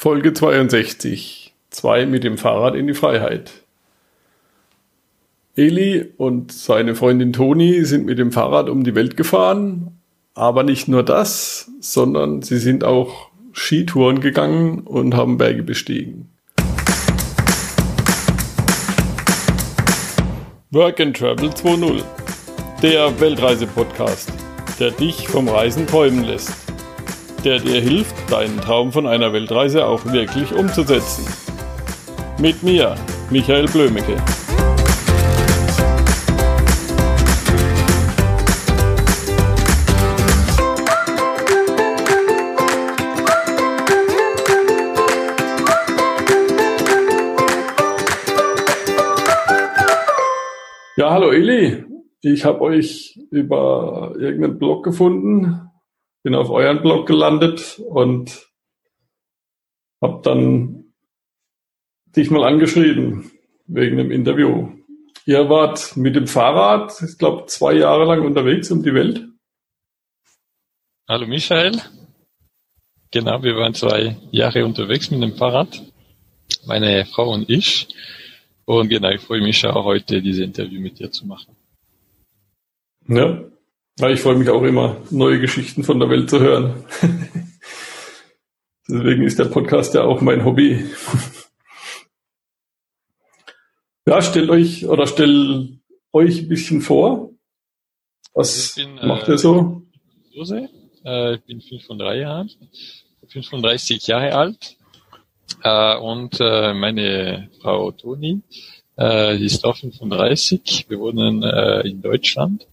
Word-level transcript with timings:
Folge 0.00 0.32
62. 0.32 1.56
Zwei 1.70 2.06
mit 2.06 2.22
dem 2.22 2.38
Fahrrad 2.38 2.76
in 2.76 2.86
die 2.86 2.94
Freiheit. 2.94 3.64
Eli 5.56 6.12
und 6.16 6.52
seine 6.52 6.94
Freundin 6.94 7.32
Toni 7.32 7.84
sind 7.84 8.06
mit 8.06 8.16
dem 8.16 8.30
Fahrrad 8.30 8.68
um 8.68 8.84
die 8.84 8.94
Welt 8.94 9.16
gefahren, 9.16 9.98
aber 10.34 10.62
nicht 10.62 10.86
nur 10.86 11.02
das, 11.02 11.72
sondern 11.80 12.42
sie 12.42 12.58
sind 12.58 12.84
auch 12.84 13.30
Skitouren 13.52 14.20
gegangen 14.20 14.82
und 14.82 15.16
haben 15.16 15.36
Berge 15.36 15.64
bestiegen. 15.64 16.30
Work 20.70 21.00
and 21.00 21.16
Travel 21.16 21.48
2.0. 21.48 22.04
Der 22.84 23.18
Weltreise-Podcast, 23.18 24.32
der 24.78 24.92
dich 24.92 25.26
vom 25.26 25.48
Reisen 25.48 25.88
träumen 25.88 26.22
lässt 26.22 26.67
der 27.48 27.60
dir 27.60 27.80
hilft, 27.80 28.14
deinen 28.30 28.60
Traum 28.60 28.92
von 28.92 29.06
einer 29.06 29.32
Weltreise 29.32 29.86
auch 29.86 30.04
wirklich 30.12 30.52
umzusetzen. 30.52 31.24
Mit 32.38 32.62
mir, 32.62 32.94
Michael 33.30 33.66
Blömecke. 33.68 34.16
Ja, 50.98 51.12
hallo 51.12 51.30
Eli. 51.30 51.82
Ich 52.20 52.44
habe 52.44 52.60
euch 52.60 53.18
über 53.30 54.12
irgendeinen 54.18 54.58
Blog 54.58 54.84
gefunden, 54.84 55.62
bin 56.28 56.34
auf 56.34 56.50
euren 56.50 56.82
Blog 56.82 57.06
gelandet 57.06 57.78
und 57.78 58.50
habe 60.02 60.20
dann 60.22 60.92
dich 62.14 62.30
mal 62.30 62.44
angeschrieben 62.44 63.30
wegen 63.66 63.98
einem 63.98 64.10
Interview. 64.10 64.70
Ihr 65.24 65.48
wart 65.48 65.96
mit 65.96 66.16
dem 66.16 66.26
Fahrrad, 66.26 67.00
ich 67.00 67.16
glaube, 67.16 67.46
zwei 67.46 67.72
Jahre 67.72 68.04
lang 68.04 68.26
unterwegs 68.26 68.70
um 68.70 68.82
die 68.82 68.92
Welt. 68.92 69.26
Hallo 71.08 71.26
Michael. 71.26 71.80
Genau, 73.10 73.42
wir 73.42 73.56
waren 73.56 73.72
zwei 73.72 74.18
Jahre 74.30 74.66
unterwegs 74.66 75.10
mit 75.10 75.22
dem 75.22 75.34
Fahrrad, 75.34 75.82
meine 76.66 77.06
Frau 77.06 77.32
und 77.32 77.48
ich. 77.48 77.88
Und 78.66 78.90
genau, 78.90 79.08
ich 79.12 79.22
freue 79.22 79.40
mich 79.40 79.64
auch 79.64 79.82
heute, 79.82 80.20
dieses 80.20 80.44
Interview 80.44 80.78
mit 80.78 80.98
dir 80.98 81.10
zu 81.10 81.26
machen. 81.26 81.56
Ja, 83.06 83.48
ja, 83.98 84.10
ich 84.10 84.20
freue 84.20 84.36
mich 84.36 84.48
auch 84.48 84.62
immer, 84.62 84.96
neue 85.10 85.40
Geschichten 85.40 85.82
von 85.84 85.98
der 85.98 86.08
Welt 86.08 86.30
zu 86.30 86.40
hören. 86.40 86.84
Deswegen 88.88 89.24
ist 89.24 89.38
der 89.38 89.46
Podcast 89.46 89.94
ja 89.94 90.04
auch 90.04 90.20
mein 90.20 90.44
Hobby. 90.44 90.84
ja, 94.06 94.22
stellt 94.22 94.50
euch 94.50 94.86
oder 94.86 95.06
stell 95.06 95.80
euch 96.12 96.42
ein 96.42 96.48
bisschen 96.48 96.80
vor. 96.80 97.30
Was 98.34 98.76
bin, 98.76 98.94
macht 99.06 99.28
äh, 99.28 99.32
ihr 99.32 99.38
so? 99.38 99.82
Jose, 100.30 100.68
äh, 101.04 101.34
ich 101.34 101.42
bin 101.42 101.60
35 101.60 102.22
Jahre, 102.22 102.48
35 103.26 104.06
Jahre 104.06 104.34
alt 104.34 104.76
äh, 105.64 105.96
und 105.96 106.38
äh, 106.40 106.72
meine 106.72 107.50
Frau 107.60 107.90
Toni 107.90 108.42
äh, 108.96 109.36
ist 109.44 109.64
auch 109.64 109.76
35. 109.76 110.86
Wir 110.88 110.98
wohnen 110.98 111.42
äh, 111.42 111.80
in 111.80 112.00
Deutschland 112.00 112.66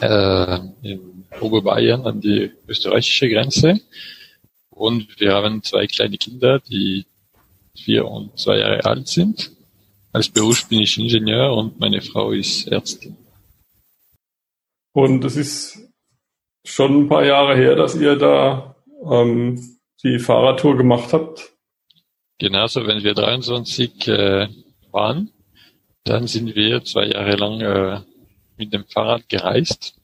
äh, 0.00 0.58
in 0.82 1.24
Oberbayern 1.40 2.06
an 2.06 2.20
die 2.20 2.50
österreichische 2.66 3.28
Grenze. 3.28 3.80
Und 4.70 5.20
wir 5.20 5.34
haben 5.34 5.62
zwei 5.62 5.86
kleine 5.86 6.16
Kinder, 6.18 6.60
die 6.60 7.04
vier 7.76 8.06
und 8.06 8.38
zwei 8.38 8.58
Jahre 8.58 8.84
alt 8.84 9.08
sind. 9.08 9.50
Als 10.12 10.28
Beruf 10.28 10.68
bin 10.68 10.80
ich 10.80 10.98
Ingenieur 10.98 11.52
und 11.52 11.78
meine 11.80 12.00
Frau 12.00 12.32
ist 12.32 12.68
Ärztin. 12.68 13.16
Und 14.92 15.24
es 15.24 15.36
ist 15.36 15.78
schon 16.64 17.02
ein 17.04 17.08
paar 17.08 17.24
Jahre 17.24 17.56
her, 17.56 17.76
dass 17.76 17.94
ihr 17.94 18.16
da 18.16 18.76
ähm, 19.10 19.78
die 20.02 20.18
Fahrradtour 20.18 20.76
gemacht 20.76 21.12
habt. 21.12 21.52
Genauso, 22.38 22.86
wenn 22.86 23.02
wir 23.02 23.14
23 23.14 24.08
äh, 24.08 24.48
waren, 24.90 25.30
dann 26.04 26.26
sind 26.26 26.54
wir 26.54 26.84
zwei 26.84 27.06
Jahre 27.06 27.36
lang 27.36 27.60
äh, 27.60 28.00
mit 28.58 28.72
dem 28.72 28.84
Fahrrad 28.84 29.28
gereist. 29.28 29.94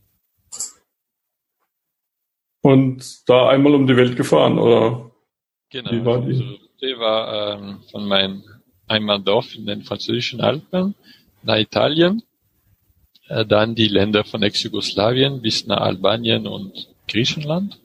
Und 2.62 3.28
da 3.28 3.48
einmal 3.48 3.74
um 3.74 3.86
die 3.86 3.96
Welt 3.96 4.16
gefahren, 4.16 4.58
oder? 4.58 5.10
Genau. 5.70 5.90
Wie 5.90 6.04
war 6.04 6.20
die? 6.22 6.32
Also, 6.32 6.58
die 6.80 6.98
war 6.98 7.58
ähm, 7.58 7.82
von 7.90 8.06
meinem 8.06 8.42
Heimatdorf 8.88 9.54
in 9.54 9.66
den 9.66 9.82
französischen 9.82 10.40
Alpen 10.40 10.94
nach 11.42 11.58
Italien, 11.58 12.22
äh, 13.28 13.44
dann 13.44 13.74
die 13.74 13.88
Länder 13.88 14.24
von 14.24 14.42
Ex-Jugoslawien 14.42 15.42
bis 15.42 15.66
nach 15.66 15.80
Albanien 15.80 16.46
und 16.46 16.88
Griechenland. 17.06 17.78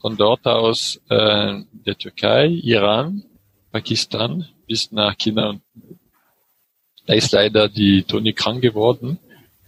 Von 0.00 0.16
dort 0.16 0.46
aus 0.46 1.00
äh, 1.08 1.60
der 1.72 1.98
Türkei, 1.98 2.46
Iran, 2.46 3.24
Pakistan 3.70 4.48
bis 4.66 4.90
nach 4.90 5.16
China 5.16 5.60
da 7.06 7.14
ist 7.14 7.32
leider 7.32 7.68
die 7.68 8.04
Toni 8.04 8.32
krank 8.32 8.62
geworden 8.62 9.18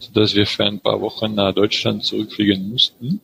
sodass 0.06 0.34
wir 0.34 0.47
für 0.47 0.65
ein 0.65 0.81
paar 0.81 1.00
Wochen 1.00 1.34
nach 1.34 1.53
Deutschland 1.54 2.04
zurückfliegen 2.04 2.70
mussten. 2.70 3.20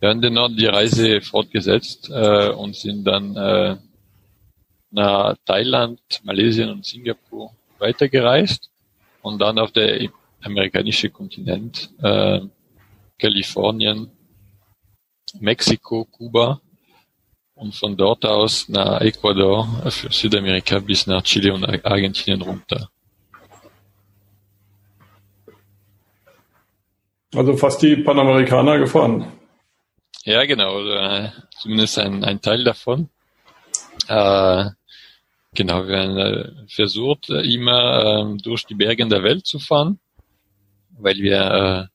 Wir 0.00 0.10
haben 0.10 0.20
dann 0.20 0.56
die 0.56 0.66
Reise 0.66 1.20
fortgesetzt 1.20 2.10
äh, 2.10 2.50
und 2.50 2.76
sind 2.76 3.04
dann 3.04 3.36
äh, 3.36 3.76
nach 4.90 5.36
Thailand, 5.44 6.00
Malaysia 6.22 6.70
und 6.70 6.84
Singapur 6.84 7.52
weitergereist 7.78 8.70
und 9.22 9.40
dann 9.40 9.58
auf 9.58 9.72
der 9.72 10.08
amerikanische 10.42 11.10
Kontinent, 11.10 11.90
äh, 12.02 12.40
Kalifornien, 13.18 14.10
Mexiko, 15.40 16.04
Kuba 16.04 16.60
und 17.54 17.74
von 17.74 17.96
dort 17.96 18.24
aus 18.24 18.68
nach 18.68 19.00
Ecuador 19.00 19.66
für 19.90 20.12
Südamerika 20.12 20.78
bis 20.80 21.06
nach 21.06 21.22
Chile 21.22 21.54
und 21.54 21.64
Argentinien 21.64 22.42
runter. 22.42 22.90
Also 27.34 27.56
fast 27.56 27.82
die 27.82 27.96
Panamerikaner 27.96 28.78
gefahren. 28.78 29.26
Ja, 30.24 30.44
genau, 30.44 30.80
oder 30.80 31.32
zumindest 31.60 31.98
ein, 31.98 32.24
ein 32.24 32.40
Teil 32.40 32.64
davon. 32.64 33.08
Äh, 34.08 34.66
genau, 35.54 35.86
wir 35.86 35.98
haben 35.98 36.16
äh, 36.16 36.50
versucht, 36.68 37.30
äh, 37.30 37.42
immer 37.42 38.34
äh, 38.34 38.42
durch 38.42 38.64
die 38.66 38.74
Berge 38.74 39.06
der 39.06 39.22
Welt 39.22 39.46
zu 39.46 39.58
fahren, 39.58 39.98
weil 40.98 41.16
wir 41.16 41.90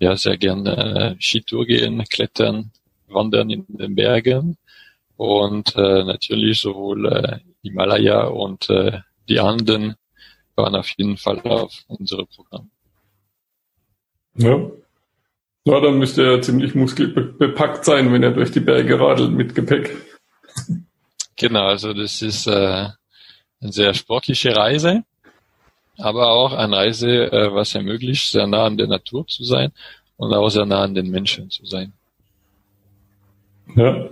äh, 0.00 0.04
ja 0.04 0.16
sehr 0.16 0.36
gerne 0.36 1.16
äh, 1.16 1.22
Skitour 1.22 1.66
gehen, 1.66 2.04
klettern, 2.04 2.72
wandern 3.06 3.50
in 3.50 3.64
den 3.68 3.94
Bergen 3.94 4.58
und 5.16 5.76
äh, 5.76 6.04
natürlich 6.04 6.60
sowohl 6.60 7.06
äh, 7.06 7.38
Himalaya 7.62 8.24
und 8.24 8.68
äh, 8.70 9.00
die 9.28 9.38
Anden 9.40 9.94
waren 10.56 10.74
auf 10.74 10.88
jeden 10.96 11.16
Fall 11.16 11.40
auf 11.40 11.84
unserem 11.88 12.26
Programm. 12.26 12.70
Ja. 14.36 14.70
Ja, 15.66 15.80
dann 15.80 15.98
müsste 15.98 16.22
er 16.22 16.42
ziemlich 16.42 16.74
muskelbepackt 16.74 17.84
sein, 17.84 18.12
wenn 18.12 18.22
er 18.22 18.32
durch 18.32 18.50
die 18.50 18.60
Berge 18.60 19.00
radelt 19.00 19.32
mit 19.32 19.54
Gepäck. 19.54 19.96
Genau, 21.36 21.66
also 21.66 21.94
das 21.94 22.20
ist 22.20 22.46
äh, 22.46 22.50
eine 23.60 23.72
sehr 23.72 23.94
sportliche 23.94 24.54
Reise, 24.54 25.04
aber 25.96 26.30
auch 26.30 26.52
eine 26.52 26.76
Reise, 26.76 27.32
äh, 27.32 27.52
was 27.52 27.74
ermöglicht, 27.74 28.30
sehr 28.30 28.46
nah 28.46 28.66
an 28.66 28.76
der 28.76 28.88
Natur 28.88 29.26
zu 29.26 29.42
sein 29.42 29.72
und 30.16 30.34
auch 30.34 30.50
sehr 30.50 30.66
nah 30.66 30.82
an 30.82 30.94
den 30.94 31.10
Menschen 31.10 31.48
zu 31.50 31.64
sein. 31.64 31.94
Ja. 33.74 34.10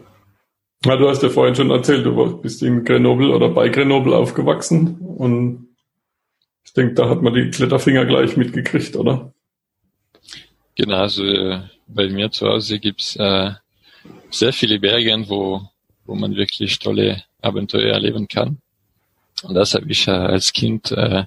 ja 0.87 0.97
du 0.97 1.09
hast 1.09 1.23
ja 1.23 1.29
vorhin 1.29 1.55
schon 1.55 1.71
erzählt, 1.71 2.07
du 2.07 2.39
bist 2.39 2.63
in 2.63 2.83
Grenoble 2.83 3.31
oder 3.31 3.51
bei 3.51 3.69
Grenoble 3.69 4.17
aufgewachsen 4.17 4.99
und 5.01 5.69
ich 6.65 6.73
denke, 6.73 6.95
da 6.95 7.11
hat 7.11 7.21
man 7.21 7.35
die 7.35 7.51
Kletterfinger 7.51 8.07
gleich 8.07 8.39
mitgekriegt, 8.39 8.97
oder? 8.97 9.35
Genau, 10.75 10.97
also 10.97 11.25
äh, 11.25 11.61
bei 11.87 12.09
mir 12.09 12.31
zu 12.31 12.47
Hause 12.49 12.79
gibt's 12.79 13.17
äh, 13.17 13.51
sehr 14.31 14.53
viele 14.53 14.79
Berge, 14.79 15.25
wo, 15.29 15.63
wo 16.07 16.15
man 16.15 16.35
wirklich 16.35 16.79
tolle 16.79 17.23
Abenteuer 17.41 17.93
erleben 17.93 18.27
kann. 18.29 18.59
Und 19.43 19.55
das 19.55 19.75
habe 19.75 19.91
ich 19.91 20.09
äh, 20.09 20.13
als 20.13 20.53
Kind 20.53 20.93
äh, 20.93 21.25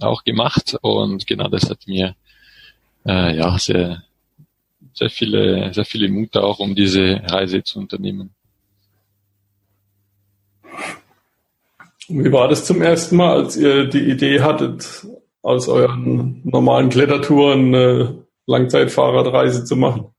auch 0.00 0.24
gemacht 0.24 0.76
und 0.82 1.26
genau 1.26 1.48
das 1.48 1.70
hat 1.70 1.86
mir 1.86 2.14
äh, 3.06 3.36
ja 3.36 3.58
sehr 3.58 4.02
sehr 4.92 5.10
viele 5.10 5.72
sehr 5.72 5.84
viele 5.84 6.08
Mut 6.08 6.36
auch 6.36 6.58
um 6.58 6.74
diese 6.74 7.22
Reise 7.24 7.62
zu 7.62 7.78
unternehmen. 7.78 8.34
Wie 12.08 12.30
war 12.30 12.48
das 12.48 12.64
zum 12.64 12.82
ersten 12.82 13.16
Mal, 13.16 13.36
als 13.36 13.56
ihr 13.56 13.86
die 13.86 14.10
Idee 14.10 14.40
hattet, 14.40 15.06
aus 15.42 15.68
euren 15.68 16.40
normalen 16.44 16.88
Klettertouren 16.88 17.74
äh, 17.74 18.08
Langzeitfahrradreise 18.46 19.64
zu 19.64 19.76
machen? 19.76 20.14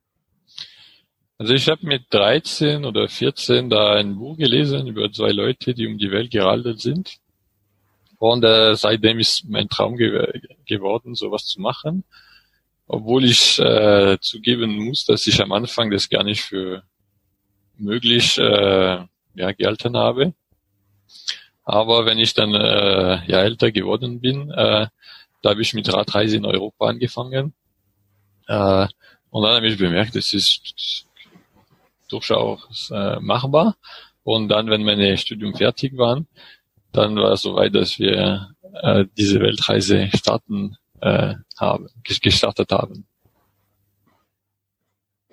Also 1.39 1.53
ich 1.53 1.69
habe 1.69 1.85
mit 1.85 2.05
13 2.09 2.83
oder 2.83 3.07
14 3.07 3.69
da 3.69 3.93
ein 3.93 4.15
Buch 4.15 4.37
gelesen 4.37 4.87
über 4.87 5.11
zwei 5.11 5.31
Leute, 5.31 5.73
die 5.73 5.87
um 5.87 5.97
die 5.97 6.11
Welt 6.11 6.31
geradelt 6.31 6.81
sind. 6.81 7.17
Und 8.17 8.43
äh, 8.43 8.75
seitdem 8.75 9.19
ist 9.19 9.47
mein 9.47 9.69
Traum 9.69 9.95
ge 9.97 10.41
geworden, 10.65 11.13
sowas 11.13 11.45
zu 11.45 11.61
machen. 11.61 12.03
Obwohl 12.87 13.25
ich 13.25 13.59
äh, 13.59 14.17
zugeben 14.19 14.77
muss, 14.79 15.05
dass 15.05 15.27
ich 15.27 15.41
am 15.41 15.51
Anfang 15.51 15.91
das 15.91 16.09
gar 16.09 16.23
nicht 16.23 16.41
für 16.41 16.83
möglich 17.77 18.37
äh, 18.39 19.05
ja, 19.35 19.51
gehalten 19.51 19.95
habe. 19.95 20.33
Aber 21.63 22.05
wenn 22.05 22.17
ich 22.17 22.33
dann 22.33 22.55
äh, 22.55 23.23
ja 23.27 23.41
älter 23.41 23.71
geworden 23.71 24.21
bin, 24.21 24.49
äh, 24.49 24.87
da 25.43 25.49
habe 25.49 25.61
ich 25.61 25.75
mit 25.75 25.93
Radreise 25.93 26.37
in 26.37 26.45
Europa 26.45 26.87
angefangen. 26.87 27.53
Äh, 28.47 28.87
und 29.29 29.43
dann 29.43 29.55
habe 29.55 29.67
ich 29.67 29.77
bemerkt, 29.77 30.15
es 30.15 30.33
ist 30.33 31.05
durchaus 32.09 32.89
äh, 32.93 33.19
machbar. 33.19 33.75
Und 34.23 34.49
dann, 34.49 34.69
wenn 34.69 34.83
meine 34.83 35.17
Studium 35.17 35.53
fertig 35.53 35.97
waren, 35.97 36.27
dann 36.91 37.15
war 37.15 37.33
es 37.33 37.41
soweit, 37.41 37.75
dass 37.75 37.99
wir 37.99 38.49
äh, 38.81 39.05
diese 39.17 39.39
Weltreise 39.39 40.09
starten 40.15 40.77
äh, 41.01 41.35
haben, 41.57 41.87
gestartet 42.03 42.71
haben. 42.71 43.05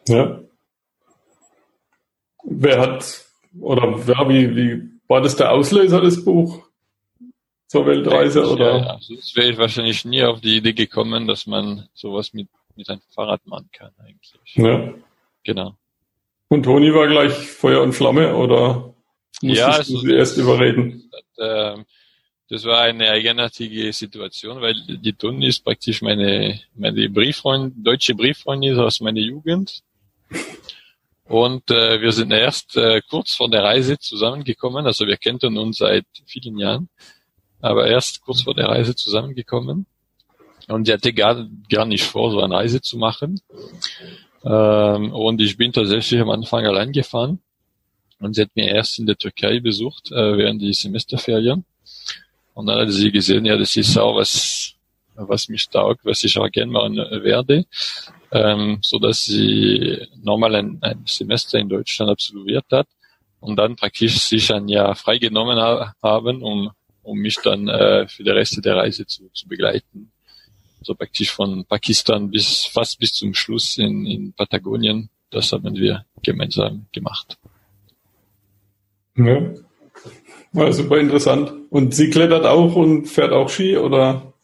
Ja. 0.06 0.40
Wer 2.44 2.80
hat 2.80 3.24
oder 3.58 4.06
wer, 4.06 4.28
wie, 4.28 4.54
wie 4.56 4.82
war 5.08 5.22
das 5.22 5.36
der 5.36 5.52
Auslöser 5.52 6.00
des 6.00 6.24
Buch 6.24 6.62
zur 7.66 7.86
Weltreise 7.86 8.40
ja, 8.40 8.46
oder? 8.46 8.78
Ja, 8.78 8.98
sonst 9.00 9.34
wäre 9.36 9.50
ich 9.50 9.58
wahrscheinlich 9.58 10.04
nie 10.04 10.22
auf 10.22 10.40
die 10.40 10.58
Idee 10.58 10.74
gekommen, 10.74 11.26
dass 11.26 11.46
man 11.46 11.88
sowas 11.94 12.34
mit 12.34 12.48
mit 12.76 12.88
einem 12.88 13.00
Fahrrad 13.14 13.46
machen 13.46 13.68
kann 13.72 13.92
eigentlich. 13.98 14.54
Ja. 14.54 14.94
Genau. 15.44 15.76
Und 16.48 16.62
Toni 16.62 16.92
war 16.94 17.08
gleich 17.08 17.32
Feuer 17.32 17.82
und 17.82 17.92
Flamme 17.92 18.34
oder 18.34 18.94
musstest 19.42 19.58
ja, 19.58 19.70
du 19.70 19.76
also, 19.76 19.98
sie 19.98 20.14
erst 20.14 20.38
überreden? 20.38 21.10
Das, 21.10 21.76
äh, 21.78 21.84
das 22.48 22.64
war 22.64 22.80
eine 22.82 23.10
eigenartige 23.10 23.92
Situation, 23.92 24.60
weil 24.60 24.74
die 24.86 25.12
Toni 25.14 25.46
ist 25.46 25.64
praktisch 25.64 26.02
meine, 26.02 26.60
meine 26.74 27.08
Brieffreund, 27.08 27.74
deutsche 27.76 28.14
Brieffreundin 28.14 28.78
aus 28.78 29.00
meiner 29.00 29.20
Jugend. 29.20 29.82
Und 31.24 31.70
äh, 31.70 32.00
wir 32.02 32.12
sind 32.12 32.32
erst 32.32 32.76
äh, 32.76 33.00
kurz 33.08 33.34
vor 33.34 33.48
der 33.48 33.62
Reise 33.64 33.98
zusammengekommen. 33.98 34.86
Also 34.86 35.06
wir 35.06 35.16
kannten 35.16 35.56
uns 35.56 35.78
seit 35.78 36.04
vielen 36.26 36.58
Jahren, 36.58 36.90
aber 37.60 37.86
erst 37.86 38.20
kurz 38.20 38.42
vor 38.42 38.54
der 38.54 38.68
Reise 38.68 38.94
zusammengekommen. 38.94 39.86
Und 40.68 40.86
sie 40.86 40.92
hatte 40.92 41.12
gar, 41.12 41.46
gar 41.68 41.84
nicht 41.84 42.04
vor, 42.04 42.30
so 42.30 42.40
eine 42.40 42.54
Reise 42.54 42.80
zu 42.80 42.96
machen. 42.96 43.40
Ähm, 44.44 45.12
und 45.12 45.40
ich 45.40 45.56
bin 45.56 45.72
tatsächlich 45.72 46.20
am 46.20 46.30
Anfang 46.30 46.66
allein 46.66 46.92
gefahren. 46.92 47.40
Und 48.20 48.34
sie 48.34 48.42
hat 48.42 48.50
mir 48.54 48.68
erst 48.68 48.98
in 48.98 49.06
der 49.06 49.16
Türkei 49.16 49.60
besucht, 49.60 50.10
äh, 50.10 50.36
während 50.38 50.62
die 50.62 50.72
Semesterferien. 50.72 51.64
Und 52.54 52.66
dann 52.66 52.78
hat 52.78 52.90
sie 52.90 53.10
gesehen, 53.10 53.44
ja, 53.44 53.56
das 53.56 53.76
ist 53.76 53.98
auch 53.98 54.16
was, 54.16 54.74
was 55.16 55.48
mich 55.48 55.68
taugt, 55.68 56.04
was 56.04 56.22
ich 56.24 56.38
auch 56.38 56.50
gerne 56.50 56.72
machen 56.72 56.96
werde. 56.96 57.66
Ähm, 58.30 58.78
so 58.80 58.98
dass 58.98 59.24
sie 59.24 60.06
nochmal 60.22 60.54
ein, 60.56 60.78
ein 60.80 61.02
Semester 61.06 61.58
in 61.58 61.68
Deutschland 61.68 62.10
absolviert 62.10 62.64
hat 62.72 62.88
und 63.40 63.56
dann 63.56 63.76
praktisch 63.76 64.18
sich 64.18 64.52
ein 64.52 64.68
Jahr 64.68 64.94
freigenommen 64.96 65.58
ha 65.58 65.94
haben, 66.02 66.42
um, 66.42 66.70
um 67.02 67.18
mich 67.18 67.36
dann 67.44 67.68
äh, 67.68 68.08
für 68.08 68.24
den 68.24 68.34
Rest 68.34 68.64
der 68.64 68.76
Reise 68.76 69.06
zu, 69.06 69.28
zu 69.32 69.46
begleiten 69.46 70.10
so 70.84 70.94
praktisch 70.94 71.30
von 71.30 71.64
Pakistan 71.64 72.30
bis 72.30 72.66
fast 72.66 72.98
bis 72.98 73.12
zum 73.12 73.34
Schluss 73.34 73.78
in, 73.78 74.06
in 74.06 74.32
Patagonien. 74.32 75.10
Das 75.30 75.52
haben 75.52 75.74
wir 75.74 76.04
gemeinsam 76.22 76.86
gemacht. 76.92 77.38
Ja. 79.16 79.54
War 80.52 80.72
super 80.72 80.98
interessant. 80.98 81.52
Und 81.70 81.94
sie 81.94 82.10
klettert 82.10 82.46
auch 82.46 82.76
und 82.76 83.06
fährt 83.06 83.32
auch 83.32 83.48
Ski 83.48 83.76
oder? 83.76 84.34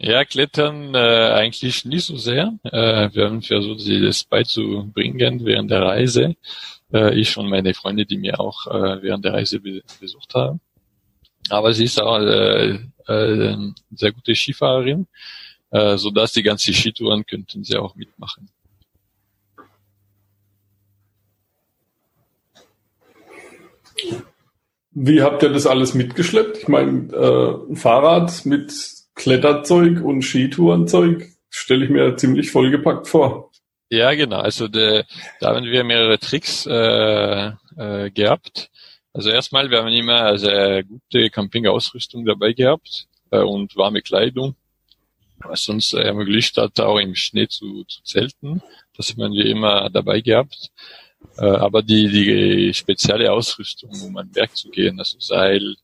Ja, 0.00 0.24
Klettern 0.24 0.94
äh, 0.94 1.32
eigentlich 1.32 1.84
nicht 1.84 2.04
so 2.04 2.16
sehr. 2.16 2.54
Äh, 2.62 3.10
wir 3.12 3.24
haben 3.24 3.42
versucht, 3.42 3.80
sie 3.80 4.00
das 4.00 4.22
beizubringen 4.22 5.44
während 5.44 5.72
der 5.72 5.82
Reise. 5.82 6.36
Äh, 6.92 7.18
ich 7.18 7.36
und 7.36 7.48
meine 7.48 7.74
Freunde, 7.74 8.06
die 8.06 8.18
mir 8.18 8.38
auch 8.38 8.68
äh, 8.68 9.02
während 9.02 9.24
der 9.24 9.32
Reise 9.32 9.58
be 9.58 9.82
besucht 10.00 10.34
haben. 10.34 10.60
Aber 11.50 11.72
sie 11.72 11.84
ist 11.84 12.00
auch 12.00 12.20
äh, 12.20 12.74
äh, 12.74 12.78
eine 13.08 13.74
sehr 13.90 14.12
gute 14.12 14.36
Skifahrerin 14.36 15.08
äh, 15.70 15.96
so 15.96 16.10
dass 16.10 16.32
die 16.32 16.42
ganzen 16.42 16.74
Skitouren 16.74 17.26
könnten 17.26 17.64
sie 17.64 17.76
auch 17.76 17.94
mitmachen. 17.94 18.48
Wie 24.92 25.22
habt 25.22 25.42
ihr 25.42 25.50
das 25.50 25.66
alles 25.66 25.94
mitgeschleppt? 25.94 26.58
Ich 26.58 26.68
meine, 26.68 27.12
äh, 27.12 27.70
ein 27.70 27.76
Fahrrad 27.76 28.44
mit 28.46 28.72
Kletterzeug 29.14 30.02
und 30.02 30.22
Skitourenzeug 30.22 31.28
stelle 31.50 31.84
ich 31.84 31.90
mir 31.90 32.16
ziemlich 32.16 32.50
vollgepackt 32.50 33.06
vor. 33.06 33.50
Ja, 33.90 34.12
genau. 34.14 34.38
Also 34.38 34.68
de, 34.68 35.04
da 35.40 35.54
haben 35.54 35.64
wir 35.64 35.84
mehrere 35.84 36.18
Tricks 36.18 36.66
äh, 36.66 37.52
äh, 37.76 38.10
gehabt. 38.10 38.70
Also 39.12 39.30
erstmal, 39.30 39.70
wir 39.70 39.78
haben 39.78 39.88
immer 39.88 40.36
sehr 40.38 40.84
gute 40.84 41.30
Campingausrüstung 41.30 42.24
dabei 42.24 42.52
gehabt 42.52 43.06
äh, 43.30 43.38
und 43.38 43.76
warme 43.76 44.02
Kleidung 44.02 44.56
was 45.40 45.68
uns 45.68 45.92
ermöglicht 45.92 46.56
hat, 46.56 46.80
auch 46.80 46.98
im 46.98 47.14
Schnee 47.14 47.48
zu, 47.48 47.84
zu 47.84 48.02
zelten. 48.02 48.62
Das 48.96 49.10
haben 49.10 49.32
wir 49.32 49.46
immer 49.46 49.88
dabei 49.90 50.20
gehabt. 50.20 50.70
Äh, 51.36 51.46
aber 51.46 51.82
die, 51.82 52.08
die 52.08 52.74
spezielle 52.74 53.32
Ausrüstung, 53.32 53.90
um 54.02 54.16
an 54.16 54.30
Berg 54.30 54.56
zu 54.56 54.70
gehen, 54.70 54.98
also 54.98 55.18
Seil, 55.20 55.76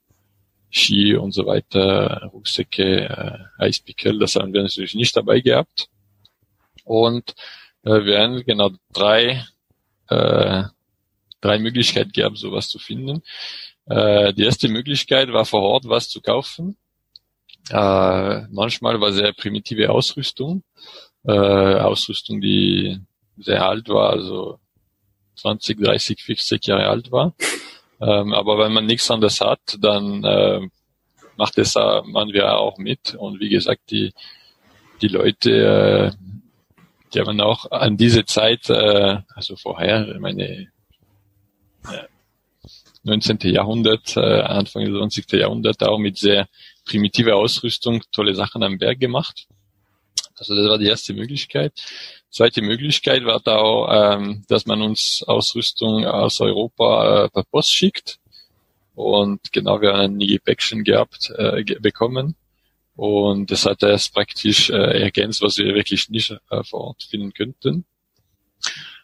Ski 0.70 1.14
und 1.14 1.32
so 1.32 1.46
weiter, 1.46 2.30
Rucksäcke, 2.32 3.08
äh, 3.08 3.62
Eispickel, 3.62 4.18
das 4.18 4.34
haben 4.34 4.52
wir 4.52 4.62
natürlich 4.62 4.94
nicht 4.94 5.16
dabei 5.16 5.40
gehabt. 5.40 5.88
Und 6.84 7.34
äh, 7.84 8.04
wir 8.04 8.20
haben 8.20 8.44
genau 8.44 8.70
drei, 8.92 9.44
äh, 10.08 10.64
drei 11.40 11.58
Möglichkeiten 11.58 12.12
gehabt, 12.12 12.38
sowas 12.38 12.68
zu 12.68 12.78
finden. 12.78 13.22
Die 13.86 14.42
erste 14.42 14.68
Möglichkeit 14.68 15.30
war 15.30 15.44
vor 15.44 15.60
Ort 15.60 15.86
was 15.86 16.08
zu 16.08 16.22
kaufen. 16.22 16.78
Äh, 17.70 18.42
manchmal 18.50 19.00
war 19.00 19.12
sehr 19.12 19.32
primitive 19.32 19.90
Ausrüstung, 19.90 20.62
äh, 21.24 21.32
Ausrüstung, 21.32 22.40
die 22.40 23.00
sehr 23.38 23.66
alt 23.66 23.88
war, 23.88 24.10
also 24.10 24.58
20, 25.36 25.80
30, 25.80 26.22
40 26.22 26.66
Jahre 26.66 26.88
alt 26.88 27.10
war. 27.10 27.34
Ähm, 28.00 28.34
aber 28.34 28.58
wenn 28.58 28.72
man 28.72 28.86
nichts 28.86 29.10
anderes 29.10 29.40
hat, 29.40 29.78
dann 29.80 30.24
äh, 30.24 30.60
macht 31.36 31.58
es 31.58 31.74
man 31.74 32.32
wir 32.32 32.58
auch 32.58 32.78
mit. 32.78 33.14
Und 33.14 33.40
wie 33.40 33.48
gesagt, 33.48 33.90
die 33.90 34.12
die 35.00 35.08
Leute, 35.08 35.50
äh, 35.50 36.10
die 37.12 37.20
haben 37.20 37.40
auch 37.40 37.70
an 37.70 37.96
diese 37.96 38.24
Zeit, 38.24 38.70
äh, 38.70 39.18
also 39.34 39.56
vorher, 39.56 40.16
meine 40.18 40.68
äh, 41.84 42.08
19. 43.02 43.38
Jahrhundert, 43.42 44.16
äh, 44.16 44.40
Anfang 44.40 44.84
des 44.84 44.96
20. 44.96 45.32
Jahrhundert 45.32 45.82
auch 45.82 45.98
mit 45.98 46.16
sehr 46.16 46.48
primitive 46.84 47.34
Ausrüstung 47.34 48.02
tolle 48.12 48.34
Sachen 48.34 48.62
am 48.62 48.78
Berg 48.78 49.00
gemacht. 49.00 49.46
Also 50.36 50.54
das 50.54 50.68
war 50.68 50.78
die 50.78 50.86
erste 50.86 51.14
Möglichkeit. 51.14 51.72
Zweite 52.30 52.62
Möglichkeit 52.62 53.24
war 53.24 53.40
da 53.40 53.56
auch, 53.56 53.88
ähm, 54.16 54.44
dass 54.48 54.66
man 54.66 54.82
uns 54.82 55.22
Ausrüstung 55.26 56.04
aus 56.04 56.40
Europa 56.40 57.24
äh, 57.24 57.28
per 57.30 57.44
Post 57.44 57.72
schickt. 57.72 58.18
Und 58.94 59.52
genau, 59.52 59.80
wir 59.80 59.92
haben 59.92 60.00
ein 60.00 60.18
Gepäckchen 60.18 60.84
gehabt, 60.84 61.30
äh, 61.36 61.62
bekommen. 61.80 62.36
Und 62.96 63.50
das 63.50 63.66
hat 63.66 63.82
erst 63.82 64.14
praktisch 64.14 64.70
äh, 64.70 65.02
ergänzt, 65.02 65.42
was 65.42 65.58
wir 65.58 65.74
wirklich 65.74 66.08
nicht 66.10 66.36
äh, 66.50 66.62
vor 66.64 66.80
Ort 66.80 67.02
finden 67.02 67.32
könnten. 67.32 67.84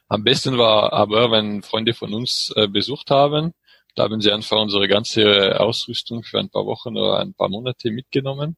Am 0.09 0.25
besten 0.25 0.59
war 0.59 0.93
aber, 0.93 1.31
wenn 1.31 1.63
Freunde 1.63 1.95
von 1.95 2.15
uns 2.15 2.53
äh, 2.57 2.67
besucht 2.67 3.11
haben, 3.11 3.55
da 4.01 4.05
haben 4.05 4.23
sie 4.23 4.33
einfach 4.33 4.59
unsere 4.59 4.89
ganze 4.89 5.61
Ausrüstung 5.61 6.23
für 6.23 6.39
ein 6.39 6.49
paar 6.49 6.65
Wochen 6.65 6.97
oder 6.97 7.19
ein 7.19 7.35
paar 7.35 7.51
Monate 7.51 7.91
mitgenommen. 7.91 8.57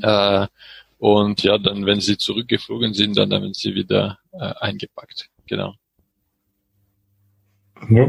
Äh, 0.00 0.46
und 0.96 1.42
ja, 1.42 1.58
dann, 1.58 1.84
wenn 1.84 2.00
sie 2.00 2.16
zurückgeflogen 2.16 2.94
sind, 2.94 3.18
dann 3.18 3.30
haben 3.34 3.52
sie 3.52 3.74
wieder 3.74 4.18
äh, 4.32 4.54
eingepackt. 4.60 5.28
Genau. 5.46 5.74
Ja. 7.90 8.08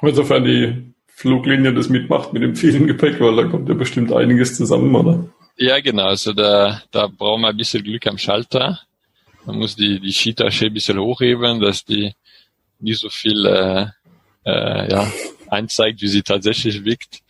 Insofern 0.00 0.44
die 0.44 0.94
Fluglinie 1.06 1.74
das 1.74 1.90
mitmacht 1.90 2.32
mit 2.32 2.42
dem 2.42 2.56
vielen 2.56 2.86
Gepäck, 2.86 3.20
weil 3.20 3.36
da 3.36 3.44
kommt 3.44 3.68
ja 3.68 3.74
bestimmt 3.74 4.12
einiges 4.12 4.56
zusammen, 4.56 4.94
oder? 4.94 5.28
Ja, 5.58 5.80
genau. 5.80 6.06
Also 6.06 6.32
da, 6.32 6.80
da 6.90 7.08
brauchen 7.08 7.42
wir 7.42 7.48
ein 7.48 7.56
bisschen 7.58 7.84
Glück 7.84 8.06
am 8.06 8.16
Schalter. 8.16 8.80
Man 9.44 9.58
muss 9.58 9.76
die, 9.76 10.00
die 10.00 10.12
Skitasche 10.12 10.66
ein 10.66 10.74
bisschen 10.74 10.98
hochheben, 10.98 11.60
dass 11.60 11.84
die 11.84 12.14
nicht 12.80 13.00
so 13.00 13.10
viel 13.10 13.44
äh, 13.44 13.86
äh, 14.46 14.90
ja, 14.90 15.12
einzeigt, 15.48 16.00
wie 16.00 16.08
sie 16.08 16.22
tatsächlich 16.22 16.84
wiegt. 16.84 17.22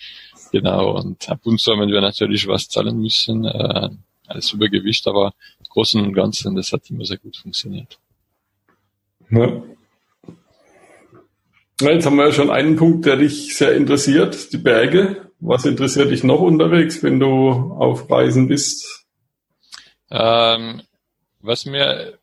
Genau, 0.53 0.97
und 0.97 1.29
ab 1.29 1.41
und 1.45 1.61
zu 1.61 1.73
haben 1.73 1.91
wir 1.91 2.01
natürlich 2.01 2.47
was 2.47 2.69
zahlen 2.69 3.01
müssen, 3.01 3.45
äh, 3.45 3.89
als 4.27 4.53
Übergewicht, 4.53 5.07
aber 5.07 5.35
im 5.59 5.67
Großen 5.69 6.01
und 6.01 6.13
Ganzen, 6.13 6.55
das 6.55 6.73
hat 6.73 6.89
immer 6.91 7.05
sehr 7.05 7.19
gut 7.19 7.37
funktioniert. 7.37 7.99
Ja. 9.31 9.63
Ja, 11.81 11.91
jetzt 11.91 12.07
haben 12.07 12.17
wir 12.17 12.27
ja 12.27 12.33
schon 12.33 12.51
einen 12.51 12.77
Punkt, 12.77 13.05
der 13.05 13.17
dich 13.17 13.55
sehr 13.55 13.75
interessiert, 13.75 14.53
die 14.53 14.59
Berge. 14.59 15.31
Was 15.41 15.67
interessiert 15.67 16.11
dich 16.11 16.25
noch 16.25 16.41
unterwegs, 16.41 17.03
wenn 17.03 17.21
du 17.21 17.51
auf 17.51 18.11
Reisen 18.11 18.49
bist? 18.49 19.05
Ähm, 20.11 20.81
was 21.41 21.67
mir 21.67 22.19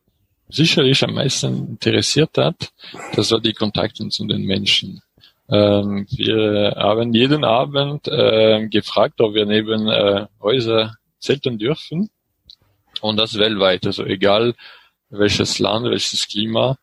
sicherlich 0.49 1.03
am 1.03 1.13
meisten 1.13 1.69
interessiert 1.69 2.37
hat, 2.37 2.71
das 3.15 3.31
war 3.31 3.39
die 3.39 3.53
Kontakte 3.53 4.07
zu 4.09 4.25
den 4.25 4.43
Menschen. 4.43 5.01
Ähm, 5.49 6.07
wir 6.09 6.73
haben 6.77 7.13
jeden 7.13 7.43
Abend 7.43 8.07
äh, 8.07 8.67
gefragt, 8.67 9.19
ob 9.19 9.33
wir 9.33 9.45
neben 9.45 9.87
äh, 9.87 10.27
Häuser 10.41 10.95
zelten 11.19 11.57
dürfen. 11.57 12.09
Und 13.01 13.17
das 13.17 13.37
weltweit, 13.37 13.85
also 13.85 14.05
egal 14.05 14.55
welches 15.09 15.59
Land, 15.59 15.85
welches 15.85 16.27
Klima. 16.27 16.77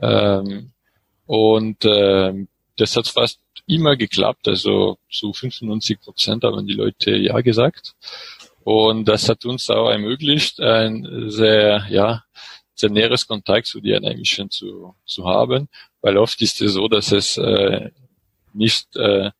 Ähm, 0.00 0.72
und 1.26 1.84
äh, 1.84 2.46
das 2.76 2.96
hat 2.96 3.08
fast 3.08 3.40
immer 3.66 3.96
geklappt, 3.96 4.48
also 4.48 4.96
zu 5.10 5.32
95 5.32 6.00
Prozent 6.00 6.44
haben 6.44 6.66
die 6.66 6.74
Leute 6.74 7.16
ja 7.16 7.40
gesagt. 7.40 7.94
Und 8.64 9.06
das 9.06 9.28
hat 9.28 9.44
uns 9.44 9.68
auch 9.70 9.90
ermöglicht, 9.90 10.60
ein 10.60 11.30
sehr, 11.30 11.86
ja, 11.90 12.24
sehr 12.78 12.90
näheres 12.90 13.26
Kontakt 13.26 13.66
zu 13.66 13.80
den 13.80 14.04
Einheimischen 14.04 14.50
zu, 14.50 14.94
zu 15.04 15.26
haben, 15.26 15.68
weil 16.00 16.16
oft 16.16 16.40
ist 16.42 16.60
es 16.60 16.72
so, 16.72 16.88
dass 16.88 17.12
es 17.12 17.36
äh, 17.36 17.90
nicht 18.52 18.94
äh, 18.96 19.30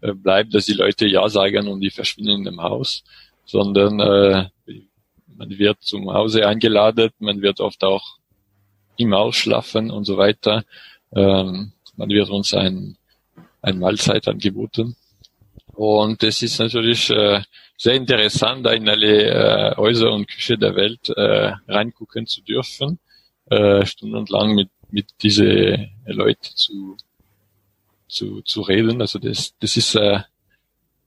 bleibt, 0.00 0.54
dass 0.54 0.66
die 0.66 0.74
Leute 0.74 1.06
Ja 1.06 1.28
sagen 1.28 1.68
und 1.68 1.80
die 1.80 1.90
verschwinden 1.90 2.36
in 2.36 2.44
dem 2.44 2.62
Haus, 2.62 3.04
sondern 3.44 4.00
äh, 4.00 4.48
man 5.26 5.58
wird 5.58 5.82
zum 5.82 6.12
Hause 6.12 6.46
eingeladen, 6.46 7.10
man 7.18 7.40
wird 7.40 7.60
oft 7.60 7.82
auch 7.84 8.18
im 8.96 9.14
Haus 9.14 9.36
schlafen 9.36 9.90
und 9.90 10.04
so 10.04 10.16
weiter. 10.16 10.64
Ähm, 11.14 11.72
man 11.96 12.08
wird 12.08 12.30
uns 12.30 12.54
ein, 12.54 12.96
ein 13.60 13.78
Mahlzeit 13.78 14.28
angeboten. 14.28 14.96
Und 15.84 16.22
es 16.22 16.42
ist 16.42 16.60
natürlich 16.60 17.10
äh, 17.10 17.40
sehr 17.76 17.94
interessant, 17.94 18.64
da 18.64 18.70
in 18.70 18.88
alle 18.88 19.72
äh, 19.72 19.76
Häuser 19.76 20.12
und 20.12 20.28
Küche 20.28 20.56
der 20.56 20.76
Welt 20.76 21.08
äh, 21.08 21.54
reingucken 21.66 22.24
zu 22.28 22.40
dürfen, 22.40 23.00
äh, 23.46 23.84
stundenlang 23.84 24.54
mit, 24.54 24.68
mit 24.92 25.06
diese 25.24 25.88
Leute 26.06 26.54
zu, 26.54 26.96
zu, 28.06 28.42
zu 28.42 28.60
reden. 28.60 29.00
Also 29.00 29.18
das, 29.18 29.54
das 29.58 29.76
ist 29.76 29.96
äh, 29.96 30.20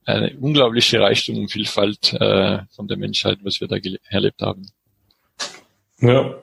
eine 0.04 0.36
unglaubliche 0.38 1.00
Reichtum 1.00 1.38
und 1.38 1.50
Vielfalt 1.50 2.12
äh, 2.12 2.58
von 2.68 2.86
der 2.86 2.98
Menschheit, 2.98 3.38
was 3.44 3.62
wir 3.62 3.68
da 3.68 3.76
erlebt 4.10 4.42
haben. 4.42 4.66
Ja, 6.02 6.34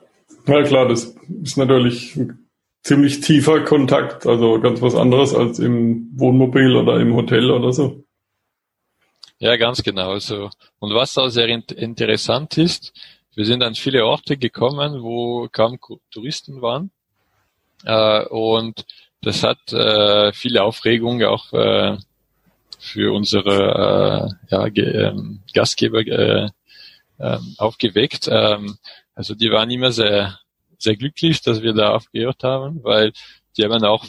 ja 0.48 0.62
klar, 0.64 0.88
das 0.88 1.14
ist 1.40 1.56
natürlich 1.56 2.16
ein 2.16 2.48
ziemlich 2.82 3.20
tiefer 3.20 3.60
Kontakt, 3.60 4.26
also 4.26 4.58
ganz 4.58 4.82
was 4.82 4.96
anderes 4.96 5.32
als 5.36 5.60
im 5.60 6.10
Wohnmobil 6.16 6.74
oder 6.74 6.98
im 6.98 7.14
Hotel 7.14 7.52
oder 7.52 7.72
so. 7.72 8.03
Ja, 9.44 9.56
ganz 9.56 9.82
genau 9.82 10.18
so. 10.20 10.48
Und 10.78 10.94
was 10.94 11.18
auch 11.18 11.28
sehr 11.28 11.48
interessant 11.48 12.56
ist, 12.56 12.94
wir 13.34 13.44
sind 13.44 13.62
an 13.62 13.74
viele 13.74 14.06
Orte 14.06 14.38
gekommen, 14.38 15.02
wo 15.02 15.50
kaum 15.52 15.78
Touristen 16.10 16.62
waren. 16.62 16.90
Äh, 17.84 18.24
und 18.28 18.86
das 19.20 19.42
hat 19.42 19.70
äh, 19.70 20.32
viele 20.32 20.62
Aufregung 20.62 21.22
auch 21.24 21.52
äh, 21.52 21.98
für 22.78 23.12
unsere 23.12 24.38
äh, 24.50 24.54
ja, 24.54 24.66
ähm, 24.66 25.42
Gastgeber 25.52 26.00
äh, 26.06 26.48
äh, 27.18 27.38
aufgeweckt. 27.58 28.28
Ähm, 28.32 28.78
also 29.14 29.34
die 29.34 29.50
waren 29.50 29.70
immer 29.70 29.92
sehr, 29.92 30.38
sehr 30.78 30.96
glücklich, 30.96 31.42
dass 31.42 31.60
wir 31.60 31.74
da 31.74 31.90
aufgehört 31.90 32.42
haben, 32.44 32.82
weil 32.82 33.12
die 33.58 33.64
haben 33.64 33.84
auch 33.84 34.06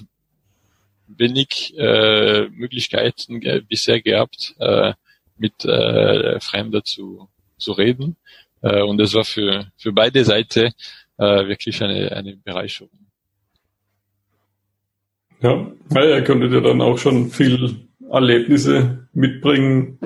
wenig 1.08 1.78
äh, 1.78 2.48
Möglichkeiten 2.52 3.42
bisher 3.68 4.00
gehabt, 4.00 4.56
mit 5.38 5.66
äh, 5.66 6.40
Fremden 6.40 6.84
zu, 6.84 7.30
zu 7.58 7.72
reden. 7.74 8.16
Äh, 8.62 8.82
und 8.82 8.98
das 8.98 9.14
war 9.14 9.26
für, 9.26 9.68
für 9.78 9.92
beide 9.92 10.24
Seiten 10.24 10.74
äh, 11.18 11.48
wirklich 11.48 11.82
eine, 11.84 12.12
eine 12.12 12.36
Bereicherung. 12.38 12.90
Ja, 15.42 15.72
weil 15.90 16.10
ihr 16.10 16.24
könntet 16.24 16.54
ja 16.54 16.62
dann 16.62 16.82
auch 16.82 16.98
schon 16.98 17.30
viel 17.30 17.88
Erlebnisse 18.10 19.08
mitbringen 19.14 20.00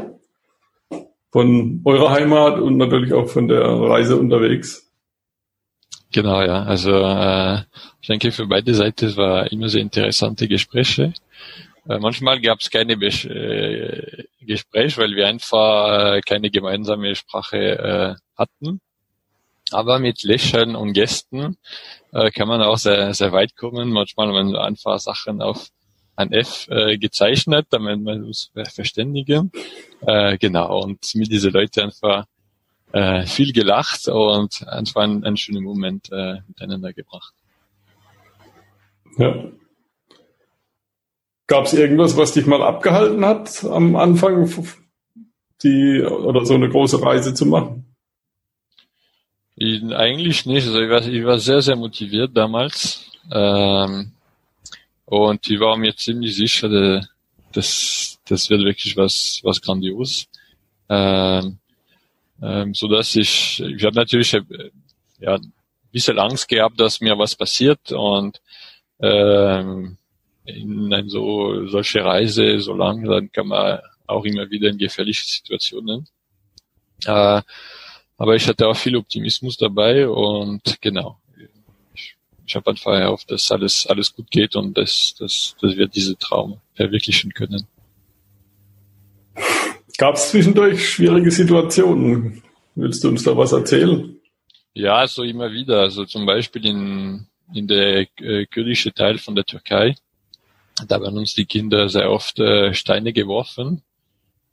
von 1.32 1.82
eurer 1.86 2.12
Heimat 2.12 2.60
und 2.60 2.78
natürlich 2.78 3.14
auch 3.14 3.30
von 3.30 3.48
der 3.48 3.62
Reise 3.62 4.18
unterwegs. 4.18 4.92
Genau, 6.12 6.42
ja. 6.42 6.64
Also 6.64 6.92
äh, 6.92 7.60
ich 8.02 8.08
denke 8.08 8.32
für 8.32 8.48
beide 8.48 8.74
Seiten 8.74 9.16
war 9.16 9.52
immer 9.52 9.70
sehr 9.70 9.82
interessante 9.82 10.48
Gespräche. 10.48 11.14
Äh, 11.90 11.98
manchmal 12.00 12.40
gab 12.40 12.60
es 12.60 12.70
keine 12.70 12.98
Bes 12.98 13.26
äh, 13.26 14.26
Gespräch, 14.42 14.98
weil 14.98 15.16
wir 15.16 15.28
einfach 15.28 16.18
äh, 16.18 16.22
keine 16.22 16.52
gemeinsame 16.52 17.16
Sprache 17.16 17.58
äh, 17.58 18.16
hatten. 18.38 18.80
Aber 19.72 20.00
mit 20.00 20.24
Lächeln 20.24 20.76
und 20.76 20.94
Gästen 20.94 21.58
äh, 22.12 22.30
kann 22.32 22.48
man 22.48 22.62
auch 22.62 22.78
sehr, 22.78 23.14
sehr 23.14 23.32
weit 23.32 23.56
kommen. 23.56 23.92
Manchmal, 23.92 24.28
man 24.28 24.56
einfach 24.56 25.00
Sachen 25.00 25.42
auf 25.42 25.70
ein 26.16 26.32
F 26.32 26.68
äh, 26.70 26.98
gezeichnet, 26.98 27.68
damit 27.72 28.02
man 28.02 28.24
uns 28.24 28.52
verständigen. 28.54 29.52
Äh, 30.02 30.38
genau, 30.38 30.84
und 30.84 31.00
mit 31.16 31.32
diesen 31.32 31.54
Leuten 31.54 31.82
einfach 31.82 32.26
äh, 32.92 33.26
viel 33.26 33.52
gelacht 33.54 34.08
und 34.08 34.68
einfach 34.68 35.02
einen, 35.02 35.24
einen 35.24 35.38
schönen 35.38 35.64
Moment 35.64 36.12
äh, 36.12 36.38
miteinander 36.48 36.94
gebracht. 36.94 37.34
Ja. 39.18 39.44
Gab 41.50 41.66
es 41.66 41.74
irgendwas, 41.74 42.16
was 42.16 42.32
dich 42.34 42.46
mal 42.46 42.62
abgehalten 42.62 43.26
hat 43.26 43.64
am 43.64 43.96
Anfang, 43.96 44.48
die 45.64 46.00
oder 46.04 46.46
so 46.46 46.54
eine 46.54 46.70
große 46.70 47.02
Reise 47.02 47.34
zu 47.34 47.48
machen? 47.48 47.96
Ich, 49.56 49.84
eigentlich 49.84 50.46
nicht. 50.46 50.68
Also 50.68 50.80
ich 50.80 50.90
war, 50.92 51.02
ich 51.02 51.26
war 51.26 51.40
sehr, 51.40 51.64
sehr 51.64 51.76
motiviert 51.76 52.38
damals. 52.38 53.04
Ähm, 53.32 54.12
und 55.06 55.50
ich 55.50 55.60
war 55.60 55.76
mir 55.76 55.96
ziemlich 55.96 56.36
sicher, 56.36 57.02
dass 57.52 58.20
das 58.28 58.50
wird 58.52 58.64
wirklich 58.64 58.96
was, 58.96 59.40
was 59.42 59.60
grandios. 59.60 60.28
Ähm, 60.88 61.58
ähm, 62.44 62.76
so 62.76 62.88
dass 62.88 63.16
ich, 63.16 63.60
ich 63.60 63.84
habe 63.84 63.96
natürlich 63.96 64.36
äh, 64.36 64.44
ja, 65.18 65.34
ein 65.34 65.52
bisschen 65.92 66.20
Angst 66.20 66.48
gehabt, 66.48 66.80
dass 66.80 67.02
mir 67.02 67.18
was 67.18 67.36
passiert 67.36 67.92
und 67.92 68.40
ähm, 69.02 69.98
in 70.56 70.94
eine 70.94 71.10
so 71.10 71.68
solche 71.68 72.04
Reise 72.04 72.60
so 72.60 72.74
lang, 72.74 73.04
dann 73.06 73.32
kann 73.32 73.48
man 73.48 73.80
auch 74.08 74.26
immer 74.26 74.50
wieder 74.50 74.70
in 74.70 74.78
gefährliche 74.78 75.26
Situationen. 75.26 76.08
Äh, 77.06 77.42
aber 78.18 78.36
ich 78.36 78.48
hatte 78.48 78.68
auch 78.68 78.76
viel 78.76 78.98
Optimismus 78.98 79.58
dabei 79.58 80.08
und 80.08 80.82
genau, 80.82 81.20
ich 82.50 82.56
habe 82.56 82.72
einfach 82.72 83.00
gehofft, 83.00 83.30
dass 83.30 83.52
alles, 83.52 83.86
alles 83.86 84.14
gut 84.14 84.32
geht 84.32 84.56
und 84.56 84.76
dass, 84.76 85.14
dass, 85.20 85.56
dass 85.62 85.78
wir 85.78 85.88
diese 85.88 86.18
Traum 86.18 86.60
verwirklichen 86.74 87.32
können. 87.32 87.68
Gab 90.00 90.16
es 90.16 90.32
zwischendurch 90.32 90.90
schwierige 90.90 91.30
Situationen? 91.30 92.42
Willst 92.74 93.04
du 93.04 93.10
uns 93.10 93.24
da 93.24 93.38
was 93.38 93.52
erzählen? 93.52 94.20
Ja, 94.74 95.06
so 95.06 95.24
immer 95.24 95.52
wieder. 95.52 95.82
Also 95.82 96.06
zum 96.06 96.26
Beispiel 96.26 96.66
in, 96.66 97.28
in 97.54 97.68
der 97.68 98.08
äh, 98.18 98.48
kurdische 98.48 98.94
Teil 98.94 99.20
von 99.20 99.36
der 99.36 99.46
Türkei, 99.46 99.96
da 100.88 101.02
werden 101.02 101.18
uns 101.18 101.34
die 101.34 101.46
Kinder 101.46 101.90
sehr 101.90 102.12
oft 102.12 102.40
äh, 102.40 102.74
Steine 102.74 103.14
geworfen. 103.14 103.82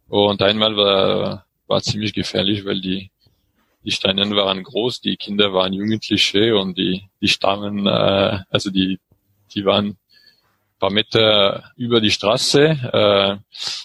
Und 0.08 0.42
einmal 0.42 0.76
war, 0.76 1.46
war 1.66 1.82
ziemlich 1.82 2.12
gefährlich, 2.12 2.64
weil 2.64 2.80
die 2.80 3.10
die 3.86 3.92
Steine 3.92 4.28
waren 4.34 4.64
groß, 4.64 5.00
die 5.00 5.16
Kinder 5.16 5.52
waren 5.52 5.72
Jugendliche 5.72 6.56
und 6.56 6.76
die, 6.76 7.04
die 7.20 7.28
stammen, 7.28 7.86
äh, 7.86 8.40
also 8.50 8.70
die, 8.70 8.98
die 9.54 9.64
waren 9.64 9.96
paar 10.78 10.90
Meter 10.90 11.72
über 11.76 12.00
die 12.00 12.10
Straße, 12.10 12.62
äh, 12.64 13.36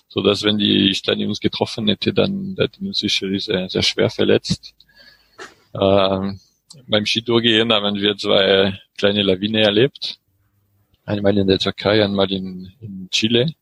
so 0.07 0.21
dass 0.21 0.43
wenn 0.43 0.57
die 0.57 0.93
Steine 0.95 1.27
uns 1.27 1.39
getroffen 1.39 1.87
hätte, 1.87 2.13
dann 2.13 2.55
hätten 2.57 2.87
uns 2.87 2.99
sicherlich 2.99 3.45
sehr, 3.45 3.69
sehr 3.69 3.83
schwer 3.83 4.09
verletzt. 4.09 4.73
Äh, 5.73 6.31
beim 6.87 7.05
Skitourgehen 7.05 7.71
haben 7.71 7.95
wir 7.95 8.17
zwei 8.17 8.79
kleine 8.97 9.21
Lawine 9.21 9.61
erlebt. 9.61 10.19
Einmal 11.05 11.37
in 11.37 11.47
der 11.47 11.59
Türkei, 11.59 12.03
einmal 12.03 12.31
in, 12.31 12.71
in 12.79 13.09
Chile. 13.11 13.53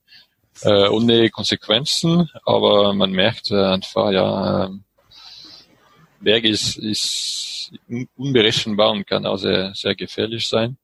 Äh, 0.61 0.89
ohne 0.89 1.29
Konsequenzen, 1.29 2.29
aber 2.45 2.93
man 2.93 3.11
merkt 3.11 3.49
einfach, 3.51 4.11
ja, 4.11 4.69
Berg 6.19 6.43
ist, 6.43 6.77
ist 6.77 7.71
unberechenbar 8.17 8.91
und 8.91 9.07
kann 9.07 9.25
auch 9.25 9.37
sehr, 9.37 9.73
sehr 9.73 9.95
gefährlich 9.95 10.47
sein. 10.47 10.77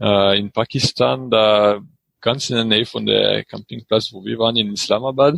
Äh, 0.00 0.38
in 0.38 0.50
Pakistan, 0.50 1.30
da 1.30 1.80
ganz 2.20 2.50
in 2.50 2.56
der 2.56 2.64
Nähe 2.64 2.86
von 2.86 3.06
der 3.06 3.44
Campingplatz, 3.44 4.12
wo 4.12 4.24
wir 4.24 4.38
waren, 4.38 4.56
in 4.56 4.72
Islamabad, 4.72 5.36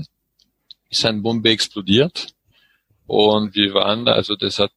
ist 0.88 1.04
eine 1.04 1.20
Bombe 1.20 1.50
explodiert. 1.50 2.28
Und 3.06 3.54
wir 3.54 3.74
waren 3.74 4.08
also 4.08 4.36
das 4.36 4.58
hat 4.58 4.72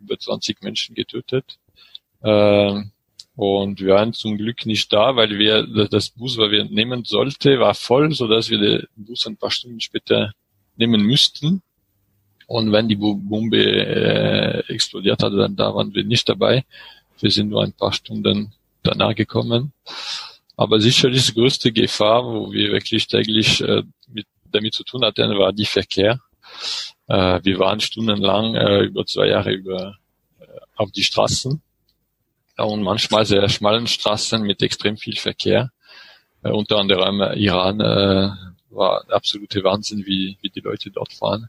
über 0.00 0.18
20 0.18 0.62
Menschen 0.62 0.94
getötet. 0.94 1.58
Äh, 2.22 2.82
Und 3.36 3.80
wir 3.80 3.94
waren 3.94 4.12
zum 4.12 4.38
Glück 4.38 4.64
nicht 4.64 4.92
da, 4.92 5.16
weil 5.16 5.38
wir 5.38 5.66
das 5.88 6.10
Bus, 6.10 6.38
was 6.38 6.50
wir 6.50 6.64
nehmen 6.64 7.04
sollte, 7.04 7.58
war 7.58 7.74
voll, 7.74 8.12
so 8.12 8.28
dass 8.28 8.48
wir 8.48 8.58
den 8.58 8.86
Bus 8.94 9.26
ein 9.26 9.36
paar 9.36 9.50
Stunden 9.50 9.80
später 9.80 10.32
nehmen 10.76 11.02
müssten. 11.02 11.62
Und 12.46 12.70
wenn 12.72 12.88
die 12.88 12.96
Bombe 12.96 13.58
äh, 13.58 14.72
explodiert 14.72 15.22
hat, 15.22 15.32
dann 15.32 15.56
da 15.56 15.74
waren 15.74 15.94
wir 15.94 16.04
nicht 16.04 16.28
dabei. 16.28 16.64
Wir 17.20 17.30
sind 17.30 17.48
nur 17.48 17.64
ein 17.64 17.72
paar 17.72 17.92
Stunden 17.92 18.52
danach 18.82 19.14
gekommen. 19.14 19.72
Aber 20.56 20.78
sicherlich 20.78 21.26
die 21.26 21.34
größte 21.34 21.72
Gefahr, 21.72 22.24
wo 22.24 22.52
wir 22.52 22.70
wirklich 22.70 23.08
täglich 23.08 23.60
äh, 23.62 23.82
mit, 24.06 24.26
damit 24.52 24.74
zu 24.74 24.84
tun 24.84 25.04
hatten, 25.04 25.36
war 25.36 25.52
die 25.52 25.64
Verkehr. 25.64 26.20
Äh, 27.08 27.40
wir 27.42 27.58
waren 27.58 27.80
stundenlang 27.80 28.54
äh, 28.54 28.82
über 28.82 29.04
zwei 29.06 29.28
Jahre 29.28 29.52
über 29.52 29.96
äh, 30.38 30.44
auf 30.76 30.92
die 30.92 31.02
Straßen 31.02 31.60
und 32.56 32.82
manchmal 32.82 33.24
sehr 33.24 33.48
schmalen 33.48 33.86
Straßen 33.86 34.42
mit 34.42 34.62
extrem 34.62 34.96
viel 34.96 35.16
Verkehr. 35.16 35.70
Äh, 36.42 36.50
unter 36.50 36.78
anderem 36.78 37.20
äh, 37.20 37.34
Iran 37.38 37.80
äh, 37.80 38.30
war 38.70 39.04
absolute 39.10 39.62
Wahnsinn, 39.64 40.04
wie, 40.06 40.38
wie 40.40 40.50
die 40.50 40.60
Leute 40.60 40.90
dort 40.90 41.12
fahren. 41.12 41.48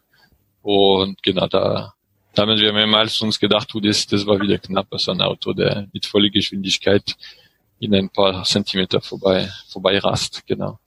Und 0.62 1.22
genau 1.22 1.48
da, 1.48 1.94
da 2.34 2.42
haben 2.42 2.60
wir 2.60 2.74
mehrmals 2.74 3.22
uns 3.22 3.40
gedacht, 3.40 3.72
du, 3.74 3.80
das, 3.80 4.08
das 4.08 4.26
war 4.26 4.40
wieder 4.40 4.58
knapp, 4.58 4.88
so 4.98 5.12
ein 5.12 5.22
Auto, 5.22 5.54
der 5.54 5.88
mit 5.94 6.06
voller 6.06 6.30
Geschwindigkeit 6.30 7.16
in 7.80 7.94
ein 7.94 8.10
paar 8.10 8.44
Zentimeter 8.44 9.02
vorbei, 9.02 9.50
vorbei 9.68 10.00
rast, 10.00 10.46
genau. 10.48 10.80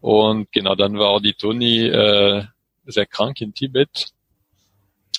Und 0.00 0.50
genau, 0.52 0.74
dann 0.74 0.98
war 0.98 1.20
die 1.20 1.34
Toni 1.34 1.86
äh, 1.86 2.44
sehr 2.86 3.06
krank 3.06 3.40
in 3.40 3.52
Tibet. 3.52 4.12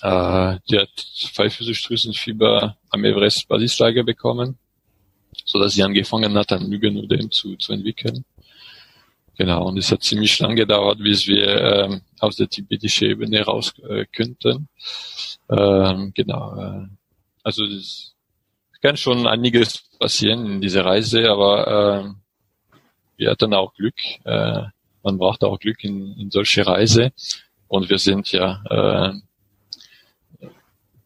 Äh, 0.02 0.58
die 0.70 0.78
hat 0.78 0.90
Pfeiffüßigdrüsenfieber 1.34 2.76
am 2.90 3.04
Everest 3.04 3.48
Basislager 3.48 4.04
bekommen, 4.04 4.58
so 5.44 5.58
dass 5.58 5.74
sie 5.74 5.82
angefangen 5.82 6.36
hat, 6.36 6.52
ein 6.52 6.70
Lügenödem 6.70 7.30
zu, 7.30 7.56
zu 7.56 7.72
entwickeln. 7.72 8.24
Genau, 9.36 9.68
und 9.68 9.78
es 9.78 9.92
hat 9.92 10.02
ziemlich 10.02 10.38
lang 10.40 10.56
gedauert, 10.56 10.98
bis 10.98 11.26
wir 11.28 11.46
ähm, 11.46 12.00
aus 12.18 12.36
der 12.36 12.48
tibetischen 12.48 13.10
Ebene 13.10 13.42
raus 13.42 13.72
äh, 13.88 14.04
könnten. 14.06 14.68
Ähm, 15.48 16.12
genau, 16.14 16.56
äh, 16.56 16.88
also 17.44 17.64
es 17.64 18.14
kann 18.80 18.96
schon 18.96 19.26
einiges 19.26 19.84
passieren 19.98 20.46
in 20.46 20.60
dieser 20.60 20.84
Reise, 20.84 21.30
aber 21.30 21.66
äh, 21.66 22.10
wir 23.16 23.30
hatten 23.30 23.54
auch 23.54 23.74
Glück. 23.74 23.96
Äh, 24.24 24.62
man 25.02 25.18
braucht 25.18 25.44
auch 25.44 25.58
Glück 25.58 25.82
in, 25.84 26.16
in 26.18 26.30
solche 26.30 26.66
Reise. 26.66 27.12
Und 27.68 27.88
wir 27.90 27.98
sind 27.98 28.32
ja 28.32 28.62
äh, 28.68 29.12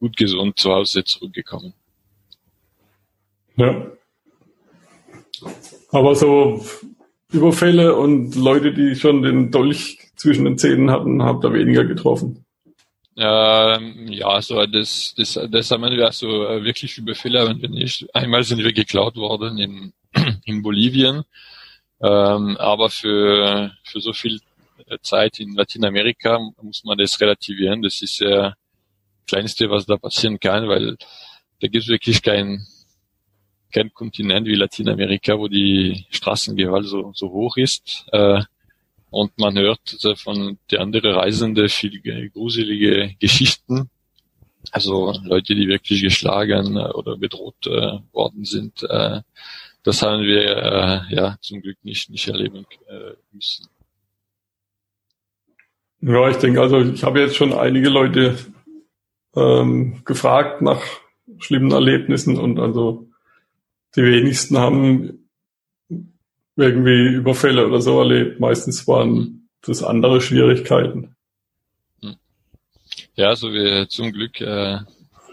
gut 0.03 0.17
gesund 0.17 0.59
zu 0.59 0.73
Hause 0.73 1.05
zurückgekommen. 1.05 1.75
Ja. 3.57 3.87
Aber 5.93 6.15
so 6.17 6.65
Überfälle 7.31 7.95
und 7.95 8.35
Leute, 8.35 8.75
die 8.75 8.97
schon 8.97 9.23
den 9.23 9.53
Dolch 9.53 9.99
zwischen 10.17 10.45
den 10.45 10.59
Zähnen 10.59 10.91
hatten, 10.91 11.23
habt 11.23 11.45
ihr 11.45 11.53
weniger 11.53 11.85
getroffen? 11.85 12.45
Ähm, 13.17 14.09
ja, 14.09 14.43
so 14.43 14.67
das, 14.67 15.15
das, 15.17 15.39
das 15.51 15.71
haben 15.71 15.83
wir 15.83 16.13
so 16.13 16.47
äh, 16.47 16.65
wirklich 16.65 16.99
Überfälle 16.99 17.49
haben 17.49 17.63
wir 17.63 17.69
nicht. 17.69 18.07
Einmal 18.13 18.43
sind 18.43 18.59
wir 18.59 18.73
geklaut 18.73 19.17
worden 19.17 19.59
in, 19.59 19.93
in 20.45 20.63
Bolivien, 20.63 21.23
ähm, 22.01 22.57
aber 22.57 22.91
für, 22.91 23.71
für 23.85 24.01
so 24.01 24.13
viel 24.13 24.41
Zeit 25.03 25.39
in 25.39 25.55
Lateinamerika 25.55 26.41
muss 26.61 26.83
man 26.85 26.99
das 26.99 27.21
relativieren. 27.21 27.83
Das 27.83 28.03
ist 28.03 28.19
ja 28.19 28.55
kleinste, 29.27 29.71
was 29.71 29.87
da 29.87 29.97
passieren 29.97 30.41
kann, 30.41 30.69
weil 30.69 30.97
da 31.61 31.69
gibt 31.69 31.85
es 31.85 31.89
wirklich 31.89 32.23
kein, 32.23 32.67
kein 33.73 33.93
Kontinent 33.93 34.47
wie 34.47 34.55
Lateinamerika, 34.55 35.39
wo 35.39 35.49
die 35.49 36.07
Straßengewalt 36.11 36.87
so, 36.87 37.13
so 37.15 37.31
hoch 37.31 37.57
ist. 37.57 38.07
Äh, 38.13 38.43
und 39.11 39.39
man 39.39 39.59
hört 39.59 39.99
von 40.17 40.59
der 40.71 40.81
anderen 40.81 41.15
Reisende 41.15 41.69
viele 41.69 42.31
gruselige 42.31 43.15
Geschichten. 43.21 43.91
Also 44.71 45.13
Leute, 45.25 45.55
die 45.55 45.69
wirklich 45.69 46.01
geschlagen 46.01 46.79
oder 46.79 47.19
bedroht 47.19 47.67
äh, 47.67 47.99
worden 48.13 48.45
sind. 48.45 48.83
Äh, 48.85 49.21
das 49.83 50.03
haben 50.03 50.23
wir 50.23 50.57
äh, 50.57 51.15
ja 51.15 51.37
zum 51.41 51.61
Glück 51.61 51.77
nicht, 51.83 52.09
nicht 52.09 52.29
erleben 52.29 52.65
äh, 52.89 53.15
müssen. 53.33 53.67
Ja, 56.01 56.29
ich 56.29 56.37
denke, 56.37 56.61
also 56.61 56.81
ich 56.81 57.03
habe 57.05 57.21
jetzt 57.21 57.37
schon 57.37 57.53
einige 57.53 57.89
Leute 57.89 58.37
ähm, 59.35 60.03
gefragt 60.05 60.63
nach 60.63 60.83
schlimmen 61.39 61.73
Erlebnissen 61.73 62.39
und 62.39 62.59
also 62.59 63.09
die 63.97 64.03
wenigsten 64.03 64.59
haben 64.59 65.29
irgendwie 66.57 67.15
Überfälle 67.15 67.67
oder 67.67 67.81
so 67.81 67.99
erlebt. 67.99 68.41
Meistens 68.41 68.87
waren 68.87 69.49
das 69.63 69.83
andere 69.83 70.21
Schwierigkeiten. 70.21 71.17
Ja, 73.15 73.29
also 73.29 73.53
wir 73.53 73.89
zum 73.89 74.13
Glück, 74.13 74.41
äh, 74.41 74.79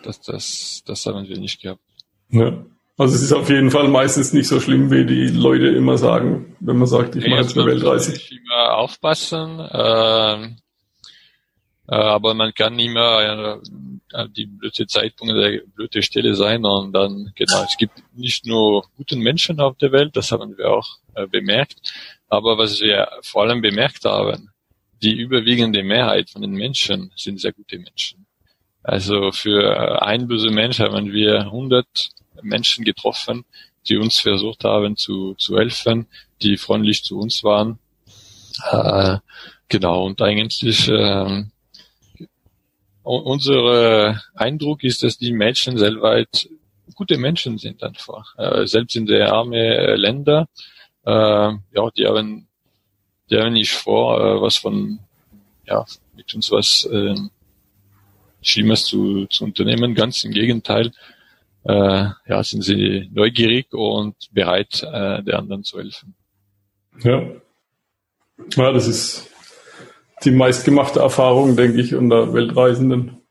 dass 0.03 0.21
das, 0.21 0.83
das 0.85 1.05
haben 1.05 1.27
wir 1.27 1.37
nicht 1.37 1.61
gehabt. 1.61 1.81
Ja. 2.29 2.65
Also 2.97 3.15
es 3.15 3.21
ist 3.21 3.31
auf 3.31 3.49
jeden 3.49 3.71
Fall 3.71 3.87
meistens 3.87 4.33
nicht 4.33 4.47
so 4.47 4.59
schlimm, 4.59 4.91
wie 4.91 5.05
die 5.05 5.27
Leute 5.27 5.67
immer 5.67 5.97
sagen, 5.97 6.57
wenn 6.59 6.77
man 6.77 6.87
sagt, 6.87 7.15
ich 7.15 7.25
mache 7.27 7.41
jetzt 7.41 7.57
eine 7.57 7.65
Weltreise. 7.65 8.13
Ich 8.13 8.29
immer 8.29 8.75
aufpassen, 8.75 9.59
äh, 9.59 10.43
äh, 11.87 11.95
aber 11.95 12.33
man 12.33 12.53
kann 12.53 12.77
immer 12.77 13.21
äh, 13.21 13.57
die 14.35 14.45
blöde 14.45 14.87
Zeitpunkt 14.87 15.35
der 15.35 15.61
blöde 15.75 16.01
Stelle 16.01 16.35
sein 16.35 16.65
und 16.65 16.93
dann 16.93 17.31
genau. 17.35 17.63
Es 17.63 17.77
gibt 17.77 18.01
nicht 18.15 18.45
nur 18.45 18.85
guten 18.97 19.19
Menschen 19.19 19.59
auf 19.59 19.77
der 19.77 19.91
Welt, 19.91 20.15
das 20.15 20.31
haben 20.31 20.57
wir 20.57 20.71
auch 20.71 20.87
äh, 21.15 21.27
bemerkt, 21.27 21.93
aber 22.27 22.57
was 22.57 22.79
wir 22.81 23.07
vor 23.21 23.43
allem 23.43 23.61
bemerkt 23.61 24.05
haben, 24.05 24.49
die 25.01 25.13
überwiegende 25.13 25.83
Mehrheit 25.83 26.29
von 26.29 26.41
den 26.41 26.51
Menschen 26.51 27.11
sind 27.15 27.39
sehr 27.39 27.53
gute 27.53 27.77
Menschen. 27.77 28.25
Also 28.83 29.31
für 29.31 29.63
äh, 29.63 29.99
ein 29.99 30.27
böse 30.27 30.49
Mensch 30.49 30.79
haben 30.79 31.11
wir 31.11 31.41
100 31.41 31.85
Menschen 32.41 32.85
getroffen, 32.85 33.45
die 33.87 33.97
uns 33.97 34.19
versucht 34.19 34.63
haben 34.63 34.95
zu, 34.97 35.35
zu 35.35 35.57
helfen, 35.57 36.07
die 36.41 36.57
freundlich 36.57 37.03
zu 37.03 37.19
uns 37.19 37.43
waren. 37.43 37.79
Äh, 38.71 39.17
genau, 39.67 40.05
und 40.05 40.21
eigentlich 40.21 40.87
äh, 40.87 41.43
unser 43.17 44.21
Eindruck 44.35 44.83
ist, 44.83 45.03
dass 45.03 45.17
die 45.17 45.33
Menschen 45.33 45.77
selber 45.77 46.25
gute 46.95 47.17
Menschen 47.17 47.57
sind 47.57 47.81
einfach. 47.81 48.37
Äh, 48.37 48.67
selbst 48.67 48.95
in 48.95 49.05
der 49.05 49.31
armen 49.31 49.53
Länder, 49.53 50.47
äh, 51.05 51.11
ja, 51.11 51.89
die 51.95 52.05
haben, 52.05 52.47
die 53.29 53.37
haben 53.37 53.53
nicht 53.53 53.71
vor, 53.71 54.19
äh, 54.19 54.41
was 54.41 54.57
von, 54.57 54.99
ja, 55.65 55.85
mit 56.15 56.33
uns 56.35 56.51
was 56.51 56.85
äh, 56.91 57.15
Schlimmes 58.41 58.85
zu, 58.85 59.25
zu 59.27 59.45
unternehmen. 59.45 59.95
Ganz 59.95 60.23
im 60.23 60.31
Gegenteil, 60.31 60.91
äh, 61.63 62.05
ja, 62.27 62.43
sind 62.43 62.63
sie 62.63 63.09
neugierig 63.13 63.73
und 63.73 64.15
bereit, 64.31 64.83
äh, 64.83 65.23
der 65.23 65.39
anderen 65.39 65.63
zu 65.63 65.79
helfen. 65.79 66.15
Ja. 67.01 67.23
Ja, 68.55 68.71
das 68.71 68.87
ist 68.87 69.29
die 70.23 70.31
meistgemachte 70.31 70.99
Erfahrung, 70.99 71.55
denke 71.55 71.81
ich, 71.81 71.95
unter 71.95 72.33
Weltreisenden. 72.33 73.21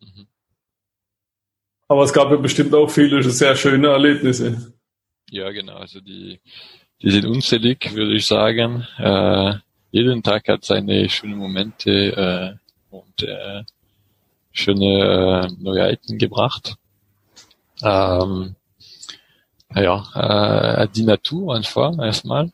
Mhm. 0.00 0.26
Aber 1.88 2.04
es 2.04 2.12
gab 2.12 2.30
ja 2.30 2.36
bestimmt 2.36 2.74
auch 2.74 2.90
viele 2.90 3.22
sehr 3.22 3.56
schöne 3.56 3.88
Erlebnisse. 3.88 4.74
Ja, 5.30 5.50
genau. 5.50 5.76
Also 5.76 6.00
die, 6.00 6.40
die 7.02 7.10
sind 7.10 7.26
unzählig, 7.26 7.94
würde 7.94 8.14
ich 8.14 8.26
sagen. 8.26 8.86
Äh, 8.98 9.54
jeden 9.90 10.22
Tag 10.22 10.48
hat 10.48 10.64
seine 10.64 11.08
schönen 11.08 11.38
Momente 11.38 11.90
äh, 12.90 12.94
und 12.94 13.22
äh, 13.22 13.64
schöne 14.52 15.48
äh, 15.48 15.62
Neuheiten 15.62 16.18
gebracht. 16.18 16.76
Ähm, 17.82 18.56
ja, 19.74 20.82
äh, 20.82 20.88
die 20.88 21.04
Natur 21.04 21.54
einfach 21.54 21.96
erstmal. 21.98 22.50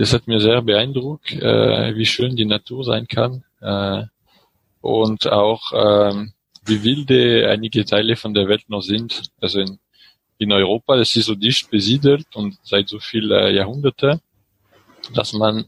Das 0.00 0.14
hat 0.14 0.26
mir 0.26 0.40
sehr 0.40 0.62
beeindruckt, 0.62 1.30
äh, 1.30 1.94
wie 1.94 2.06
schön 2.06 2.34
die 2.34 2.46
Natur 2.46 2.84
sein 2.84 3.06
kann 3.06 3.44
äh, 3.60 4.04
und 4.80 5.26
auch 5.26 5.72
ähm, 5.74 6.32
wie 6.64 6.82
wilde 6.82 7.50
einige 7.50 7.84
Teile 7.84 8.16
von 8.16 8.32
der 8.32 8.48
Welt 8.48 8.64
noch 8.70 8.80
sind. 8.80 9.24
Also 9.42 9.60
in, 9.60 9.78
in 10.38 10.52
Europa, 10.52 10.96
das 10.96 11.14
ist 11.16 11.26
so 11.26 11.34
dicht 11.34 11.70
besiedelt 11.70 12.34
und 12.34 12.56
seit 12.62 12.88
so 12.88 12.98
vielen 12.98 13.30
äh, 13.30 13.50
Jahrhunderte, 13.50 14.22
dass 15.12 15.34
man 15.34 15.66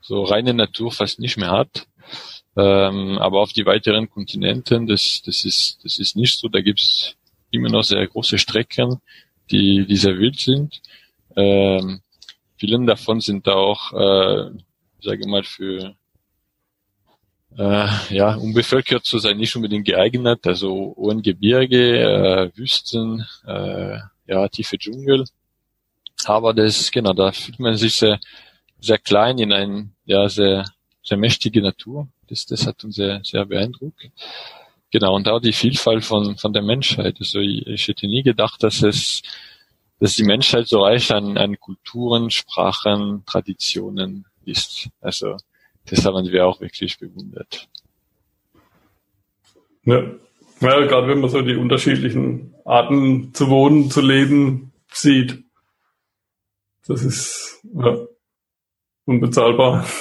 so 0.00 0.22
reine 0.22 0.54
Natur 0.54 0.90
fast 0.90 1.18
nicht 1.18 1.36
mehr 1.36 1.50
hat. 1.50 1.86
Ähm, 2.56 3.18
aber 3.18 3.42
auf 3.42 3.52
die 3.52 3.66
weiteren 3.66 4.08
Kontinenten, 4.08 4.86
das, 4.86 5.20
das 5.26 5.44
ist, 5.44 5.80
das 5.84 5.98
ist 5.98 6.16
nicht 6.16 6.38
so. 6.38 6.48
Da 6.48 6.62
gibt 6.62 6.80
es 6.80 7.16
immer 7.50 7.68
noch 7.68 7.84
sehr 7.84 8.06
große 8.06 8.38
Strecken, 8.38 9.02
die, 9.50 9.84
die 9.84 9.96
sehr 9.96 10.18
wild 10.18 10.40
sind. 10.40 10.80
Ähm, 11.36 12.00
vielen 12.58 12.86
davon 12.86 13.20
sind 13.20 13.48
auch, 13.48 13.92
äh, 13.92 14.50
sage 15.00 15.28
mal, 15.28 15.44
für 15.44 15.94
äh, 17.56 17.88
ja, 18.10 18.34
um 18.34 18.52
bevölkert 18.52 19.04
zu 19.04 19.18
sein, 19.18 19.36
nicht 19.36 19.56
unbedingt 19.56 19.86
geeignet. 19.86 20.46
Also 20.46 20.94
hohen 20.96 21.22
Gebirge, 21.22 22.00
äh, 22.00 22.50
Wüsten, 22.56 23.26
äh, 23.46 23.98
ja, 24.26 24.48
tiefe 24.48 24.78
Dschungel. 24.78 25.24
Aber 26.24 26.52
das, 26.52 26.90
genau, 26.90 27.12
da 27.12 27.32
fühlt 27.32 27.58
man 27.58 27.76
sich 27.76 27.94
sehr, 27.96 28.20
sehr 28.80 28.98
klein 28.98 29.38
in 29.38 29.52
ein, 29.52 29.94
ja, 30.04 30.28
sehr, 30.28 30.64
sehr 31.02 31.16
mächtige 31.16 31.62
Natur. 31.62 32.08
Das, 32.28 32.44
das 32.46 32.66
hat 32.66 32.84
uns 32.84 32.96
sehr, 32.96 33.20
sehr 33.24 33.46
beeindruckt. 33.46 34.10
Genau, 34.90 35.14
und 35.14 35.28
auch 35.28 35.40
die 35.40 35.52
Vielfalt 35.52 36.04
von, 36.04 36.36
von 36.38 36.52
der 36.52 36.62
Menschheit. 36.62 37.16
Also 37.18 37.40
ich, 37.40 37.66
ich 37.66 37.88
hätte 37.88 38.06
nie 38.06 38.22
gedacht, 38.22 38.62
dass 38.62 38.82
es, 38.82 39.22
dass 40.00 40.16
die 40.16 40.24
Menschheit 40.24 40.68
so 40.68 40.84
reich 40.84 41.12
an, 41.12 41.36
an 41.36 41.58
Kulturen, 41.58 42.30
Sprachen, 42.30 43.24
Traditionen 43.26 44.26
ist. 44.44 44.88
Also 45.00 45.36
das 45.86 46.04
haben 46.04 46.26
wir 46.30 46.46
auch 46.46 46.60
wirklich 46.60 46.98
bewundert. 46.98 47.68
Ja. 49.84 50.02
ja, 50.60 50.86
gerade 50.86 51.08
wenn 51.08 51.20
man 51.20 51.30
so 51.30 51.40
die 51.40 51.56
unterschiedlichen 51.56 52.54
Arten 52.64 53.32
zu 53.32 53.48
wohnen, 53.48 53.90
zu 53.90 54.02
leben 54.02 54.72
sieht. 54.92 55.42
Das 56.86 57.02
ist 57.02 57.60
ja, 57.74 57.96
unbezahlbar. 59.06 59.86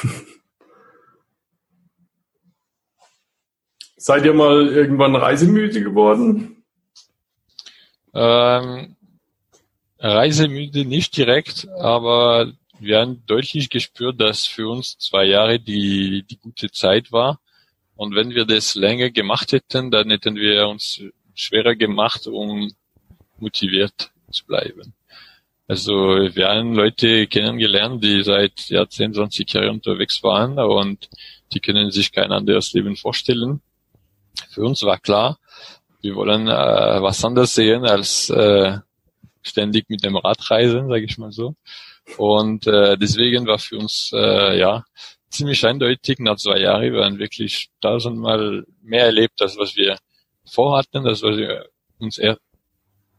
Seid 3.95 4.25
ihr 4.25 4.33
mal 4.33 4.67
irgendwann 4.67 5.15
reisemüde 5.15 5.81
geworden? 5.81 6.63
Ähm, 8.13 8.96
reisemüde 9.99 10.85
nicht 10.85 11.17
direkt, 11.17 11.67
aber 11.69 12.51
wir 12.79 12.99
haben 12.99 13.23
deutlich 13.25 13.69
gespürt, 13.69 14.21
dass 14.21 14.45
für 14.45 14.69
uns 14.69 14.97
zwei 14.97 15.25
Jahre 15.25 15.59
die, 15.59 16.23
die 16.29 16.37
gute 16.37 16.71
Zeit 16.71 17.11
war. 17.11 17.39
Und 17.95 18.13
wenn 18.15 18.29
wir 18.29 18.45
das 18.45 18.75
länger 18.75 19.09
gemacht 19.09 19.51
hätten, 19.51 19.89
dann 19.89 20.11
hätten 20.11 20.35
wir 20.35 20.67
uns 20.67 21.01
schwerer 21.33 21.75
gemacht, 21.75 22.27
um 22.27 22.71
motiviert 23.39 24.11
zu 24.31 24.45
bleiben. 24.45 24.93
Also 25.67 25.91
wir 25.91 26.47
haben 26.47 26.75
Leute 26.75 27.27
kennengelernt, 27.27 28.03
die 28.03 28.23
seit 28.23 28.69
ja, 28.69 28.87
10, 28.87 29.15
20 29.15 29.51
Jahren 29.51 29.69
unterwegs 29.71 30.23
waren 30.23 30.57
und 30.59 31.09
die 31.51 31.59
können 31.59 31.91
sich 31.91 32.11
kein 32.11 32.31
anderes 32.31 32.71
Leben 32.73 32.95
vorstellen. 32.95 33.61
Für 34.49 34.61
uns 34.61 34.83
war 34.83 34.99
klar, 34.99 35.39
wir 36.01 36.15
wollen 36.15 36.47
äh, 36.47 37.01
was 37.01 37.25
anderes 37.25 37.55
sehen 37.55 37.83
als 37.85 38.29
äh, 38.29 38.77
ständig 39.47 39.89
mit 39.89 40.03
dem 40.03 40.15
Rad 40.17 40.49
reisen, 40.49 40.87
sage 40.87 41.05
ich 41.05 41.17
mal 41.17 41.31
so. 41.31 41.55
Und 42.17 42.67
äh, 42.67 42.97
deswegen 42.97 43.47
war 43.47 43.59
für 43.59 43.77
uns 43.77 44.11
äh, 44.13 44.57
ja 44.59 44.85
ziemlich 45.29 45.65
eindeutig 45.65 46.19
nach 46.19 46.37
zwei 46.37 46.59
Jahren, 46.59 46.93
wir 46.93 47.03
haben 47.03 47.19
wirklich 47.19 47.69
tausendmal 47.81 48.65
mehr 48.81 49.05
erlebt, 49.05 49.41
als 49.41 49.57
was 49.57 49.75
wir 49.75 49.97
vorhatten, 50.45 51.05
als 51.05 51.21
was 51.21 51.37
wir 51.37 51.69
uns 51.99 52.17
eher 52.17 52.37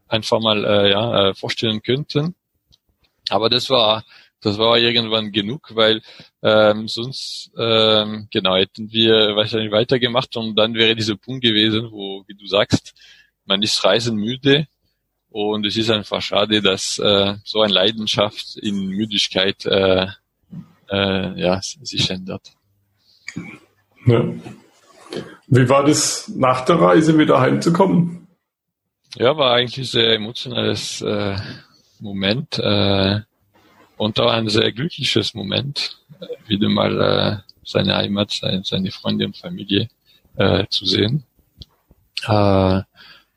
einfach 0.08 0.40
mal 0.40 0.64
äh, 0.64 0.90
ja, 0.90 1.28
äh, 1.28 1.34
vorstellen 1.34 1.82
könnten. 1.82 2.34
Aber 3.28 3.50
das 3.50 3.68
war 3.68 4.04
das 4.40 4.56
war 4.56 4.78
irgendwann 4.78 5.32
genug, 5.32 5.74
weil 5.74 6.00
ähm, 6.42 6.86
sonst 6.86 7.50
ähm, 7.58 8.28
genau 8.30 8.56
hätten 8.56 8.92
wir 8.92 9.34
wahrscheinlich 9.34 9.72
weitergemacht 9.72 10.36
und 10.36 10.54
dann 10.54 10.74
wäre 10.74 10.94
dieser 10.94 11.16
Punkt 11.16 11.42
gewesen, 11.42 11.90
wo, 11.90 12.22
wie 12.28 12.34
du 12.34 12.46
sagst, 12.46 12.94
man 13.44 13.62
ist 13.62 13.82
reisenmüde 13.82 14.68
und 15.30 15.66
es 15.66 15.76
ist 15.76 15.90
einfach 15.90 16.22
schade, 16.22 16.62
dass 16.62 16.98
äh, 16.98 17.34
so 17.44 17.60
eine 17.60 17.72
Leidenschaft 17.72 18.56
in 18.56 18.88
Müdigkeit 18.88 19.64
äh, 19.66 20.06
äh, 20.90 21.40
ja, 21.40 21.60
sich 21.62 22.10
ändert. 22.10 22.52
Ja. 24.06 24.24
Wie 25.46 25.68
war 25.68 25.84
das 25.84 26.28
nach 26.28 26.64
der 26.64 26.80
Reise 26.80 27.18
wieder 27.18 27.40
heimzukommen? 27.40 28.26
Ja, 29.16 29.36
war 29.36 29.54
eigentlich 29.54 29.78
ein 29.78 29.84
sehr 29.84 30.14
emotionales 30.14 31.00
äh, 31.00 31.36
Moment 32.00 32.58
äh, 32.58 33.20
und 33.96 34.20
auch 34.20 34.30
ein 34.30 34.48
sehr 34.48 34.70
glückliches 34.72 35.34
Moment, 35.34 35.98
wieder 36.46 36.68
mal 36.68 37.00
äh, 37.00 37.52
seine 37.64 37.96
Heimat, 37.96 38.32
seine, 38.32 38.62
seine 38.64 38.90
Freunde 38.90 39.26
und 39.26 39.36
Familie 39.36 39.88
äh, 40.36 40.66
zu 40.68 40.84
sehen. 40.84 41.24
Äh, 42.26 42.82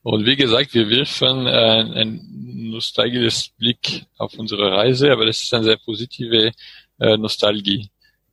und 0.03 0.25
wie 0.25 0.35
gesagt, 0.35 0.73
wir 0.73 0.89
wirfen 0.89 1.45
äh, 1.45 2.01
ein 2.01 2.21
nostalgisches 2.71 3.49
Blick 3.49 4.05
auf 4.17 4.33
unsere 4.37 4.71
Reise, 4.71 5.11
aber 5.11 5.25
das 5.25 5.43
ist 5.43 5.53
eine 5.53 5.63
sehr 5.63 5.77
positive 5.77 6.51
äh, 6.99 7.17
Nostalgie. 7.17 7.89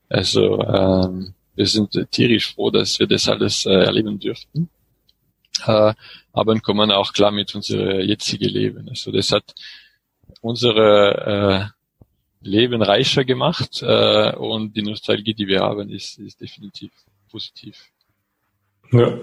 Also 0.09 0.63
ähm, 0.63 1.35
wir 1.55 1.67
sind 1.67 1.91
tierisch 2.11 2.55
froh, 2.55 2.71
dass 2.71 2.99
wir 2.99 3.07
das 3.07 3.29
alles 3.29 3.67
äh, 3.67 3.71
erleben 3.71 4.19
dürften. 4.19 4.71
Äh, 5.67 5.93
aber 6.33 6.61
kommen 6.61 6.91
auch 6.91 7.13
klar 7.13 7.33
mit 7.33 7.55
unserem 7.55 8.01
jetzigen 8.01 8.49
Leben. 8.49 8.89
Also 8.89 9.11
das 9.11 9.33
hat 9.33 9.55
unsere 10.41 11.73
äh, 12.43 12.49
Leben 12.49 12.81
reicher 12.83 13.25
gemacht 13.25 13.83
äh, 13.83 14.35
und 14.37 14.77
die 14.77 14.83
Nostalgie, 14.83 15.35
die 15.35 15.49
wir 15.49 15.61
haben, 15.61 15.91
ist, 15.91 16.19
ist 16.19 16.41
definitiv 16.41 16.93
positiv. 17.31 17.91
Ja. 18.93 19.19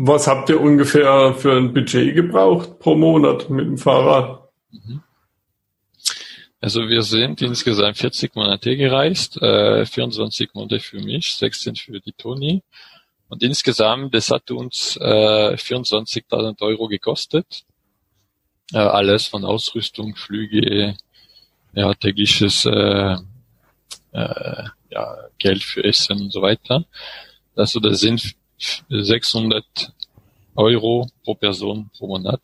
Was 0.00 0.28
habt 0.28 0.48
ihr 0.48 0.60
ungefähr 0.60 1.34
für 1.34 1.56
ein 1.56 1.74
Budget 1.74 2.14
gebraucht 2.14 2.78
pro 2.78 2.94
Monat 2.94 3.50
mit 3.50 3.66
dem 3.66 3.78
Fahrrad? 3.78 4.48
Mhm. 4.70 5.02
Also 6.60 6.88
wir 6.88 7.02
sind 7.02 7.42
insgesamt 7.42 7.98
40 7.98 8.36
Monate 8.36 8.76
gereist, 8.76 9.42
äh, 9.42 9.84
24 9.84 10.54
Monate 10.54 10.78
für 10.78 11.00
mich, 11.00 11.34
16 11.34 11.74
für 11.74 11.98
die 11.98 12.12
Toni. 12.12 12.62
Und 13.28 13.42
insgesamt, 13.42 14.14
das 14.14 14.30
hat 14.30 14.52
uns 14.52 14.96
äh, 14.98 15.54
24.000 15.56 16.62
Euro 16.62 16.86
gekostet. 16.86 17.64
Äh, 18.72 18.78
alles 18.78 19.26
von 19.26 19.44
Ausrüstung, 19.44 20.14
Flüge, 20.14 20.96
ja, 21.72 21.92
tägliches 21.94 22.64
äh, 22.66 23.16
äh, 24.12 24.64
ja, 24.90 25.16
Geld 25.38 25.64
für 25.64 25.82
Essen 25.82 26.20
und 26.20 26.32
so 26.32 26.40
weiter. 26.40 26.84
Also 27.56 27.80
das 27.80 27.98
sind 27.98 28.37
600 28.88 29.64
Euro 30.56 31.08
pro 31.24 31.34
Person 31.34 31.90
pro 31.96 32.08
Monat. 32.08 32.40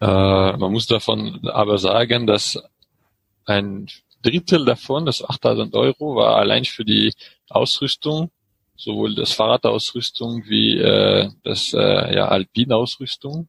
Äh, 0.00 0.56
man 0.56 0.72
muss 0.72 0.86
davon 0.86 1.40
aber 1.48 1.78
sagen, 1.78 2.26
dass 2.26 2.58
ein 3.44 3.88
Drittel 4.22 4.64
davon, 4.64 5.06
das 5.06 5.24
8000 5.24 5.74
Euro, 5.74 6.16
war 6.16 6.36
allein 6.36 6.64
für 6.64 6.84
die 6.84 7.12
Ausrüstung, 7.48 8.30
sowohl 8.76 9.14
das 9.14 9.32
Fahrradausrüstung 9.32 10.44
wie 10.46 10.78
äh, 10.78 11.30
das 11.44 11.72
äh, 11.72 12.14
ja, 12.14 12.28
Alpinausrüstung. 12.28 13.48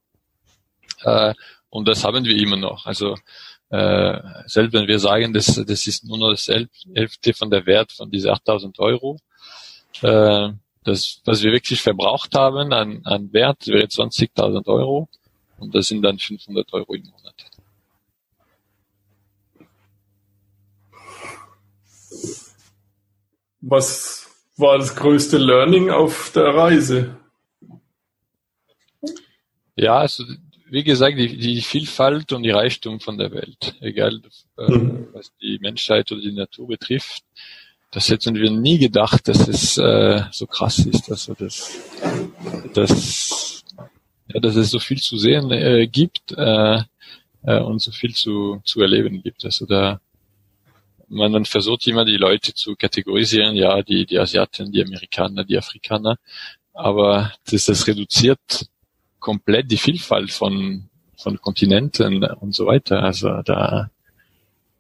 Äh, 1.04 1.34
und 1.70 1.88
das 1.88 2.04
haben 2.04 2.26
wir 2.26 2.36
immer 2.36 2.58
noch. 2.58 2.86
Also 2.86 3.16
äh, 3.70 4.20
selbst 4.46 4.74
wenn 4.74 4.88
wir 4.88 5.00
sagen, 5.00 5.34
das, 5.34 5.48
das 5.48 5.88
ist 5.88 6.06
nur 6.06 6.18
noch 6.18 6.32
das 6.32 6.48
Hälfte 6.48 7.34
von 7.34 7.50
der 7.50 7.66
Wert 7.66 7.92
von 7.92 8.10
diese 8.10 8.32
8000 8.32 8.80
Euro, 8.80 9.20
äh, 10.02 10.50
das, 10.88 11.22
was 11.26 11.44
wir 11.44 11.52
wirklich 11.52 11.82
verbraucht 11.82 12.34
haben 12.34 12.72
an, 12.72 13.02
an 13.04 13.34
Wert, 13.34 13.68
wäre 13.68 13.86
20.000 13.86 14.66
Euro 14.68 15.10
und 15.58 15.76
das 15.76 15.90
sind 15.90 16.02
dann 16.02 16.18
500 16.18 16.72
Euro 16.74 16.94
im 16.94 17.04
Monat. 17.04 17.46
Was 23.60 24.30
war 24.56 24.78
das 24.78 24.96
größte 24.96 25.38
Learning 25.38 25.90
auf 25.90 26.32
der 26.34 26.56
Reise? 26.56 27.18
Ja, 29.76 29.98
also 29.98 30.24
wie 30.70 30.84
gesagt, 30.84 31.18
die, 31.18 31.38
die 31.38 31.62
Vielfalt 31.62 32.32
und 32.32 32.44
die 32.44 32.52
Reichtum 32.52 33.02
von 33.02 33.18
der 33.18 33.32
Welt, 33.32 33.76
egal 33.82 34.22
äh, 34.58 34.72
mhm. 34.72 35.08
was 35.12 35.34
die 35.42 35.60
Menschheit 35.60 36.12
oder 36.12 36.22
die 36.22 36.34
Natur 36.34 36.68
betrifft, 36.68 37.24
das 37.92 38.10
hätten 38.10 38.36
wir 38.36 38.52
nie 38.52 38.78
gedacht, 38.78 39.28
dass 39.28 39.48
es 39.48 39.78
äh, 39.78 40.24
so 40.32 40.46
krass 40.46 40.80
ist, 40.80 41.10
also 41.10 41.34
das, 41.34 41.72
das, 42.74 43.64
ja, 44.28 44.40
dass 44.40 44.56
es 44.56 44.70
so 44.72 44.80
viel 44.80 45.00
zu 45.00 45.18
sehen 45.18 45.52
äh, 45.52 45.88
gibt 45.88 46.34
äh, 46.34 46.82
äh, 47.44 47.60
und 47.60 47.82
so 47.82 47.92
viel 47.92 48.14
zu, 48.14 48.62
zu 48.66 48.82
erleben 48.82 49.22
gibt. 49.24 49.46
Also 49.46 49.66
da 49.66 50.02
man, 51.10 51.32
man 51.32 51.46
versucht 51.46 51.88
immer 51.88 52.04
die 52.04 52.18
Leute 52.18 52.54
zu 52.54 52.76
kategorisieren, 52.76 53.56
ja, 53.56 53.82
die, 53.82 54.06
die 54.06 54.20
Asiaten, 54.20 54.72
die 54.72 54.84
Amerikaner, 54.84 55.46
die 55.46 55.58
Afrikaner, 55.58 56.18
aber 56.74 57.34
das, 57.50 57.66
das 57.66 57.88
reduziert 57.88 58.68
komplett 59.20 59.72
die 59.72 59.78
Vielfalt 59.78 60.32
von, 60.32 60.90
von 61.18 61.40
Kontinenten 61.42 62.24
und 62.24 62.54
so 62.54 62.66
weiter. 62.68 63.02
Also 63.04 63.42
da 63.44 63.90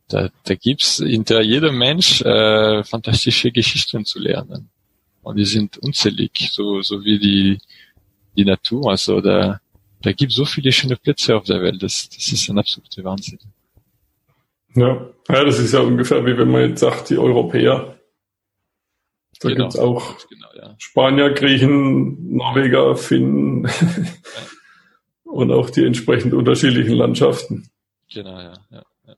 da, 0.08 0.30
da 0.44 0.56
gibt's 0.56 0.98
hinter 0.98 1.42
jedem 1.42 1.78
Mensch 1.78 2.22
äh, 2.22 2.84
fantastische 2.84 3.52
Geschichten 3.58 4.06
zu 4.06 4.20
lernen. 4.20 4.70
Und 5.22 5.36
die 5.36 5.46
sind 5.46 5.78
unzählig, 5.80 6.32
so, 6.52 6.82
so 6.82 7.04
wie 7.04 7.20
die, 7.20 7.58
die 8.38 8.46
Natur. 8.46 8.92
Also 8.92 9.20
da, 9.20 9.60
da 10.02 10.12
gibt 10.14 10.32
so 10.32 10.46
viele 10.46 10.72
schöne 10.72 10.96
Plätze 10.96 11.36
auf 11.36 11.44
der 11.44 11.62
Welt. 11.62 11.84
Das, 11.84 12.08
das 12.10 12.32
ist 12.32 12.50
ein 12.50 12.58
absoluter 12.58 13.04
Wahnsinn. 13.04 13.40
Ja. 14.76 15.10
ja, 15.28 15.44
das 15.44 15.60
ist 15.60 15.74
ja 15.74 15.80
ungefähr 15.80 16.24
wie 16.26 16.38
wenn 16.38 16.52
man 16.52 16.70
jetzt 16.70 16.82
sagt, 16.82 17.10
die 17.10 17.18
Europäer 17.18 17.98
Da 19.40 19.50
genau, 19.50 19.64
gibt's 19.64 19.80
auch 19.80 20.18
genau, 20.30 20.48
ja. 20.56 20.76
Spanier, 20.78 21.32
Griechen, 21.32 22.36
Norweger, 22.36 22.96
Finnen 22.96 23.66
ja. 23.66 23.72
und 25.24 25.52
auch 25.52 25.72
die 25.72 25.84
entsprechend 25.84 26.34
unterschiedlichen 26.34 26.94
Landschaften. 26.94 27.70
Genau, 28.14 28.40
ja. 28.40 28.54
ja, 28.70 28.84
ja. 29.08 29.16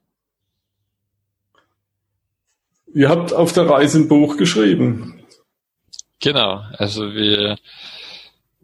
Ihr 2.94 3.08
habt 3.08 3.32
auf 3.32 3.52
der 3.52 3.68
Reise 3.68 3.98
ein 3.98 4.08
Buch 4.08 4.36
geschrieben. 4.36 5.22
Genau, 6.20 6.62
also 6.76 7.14
wir, 7.14 7.56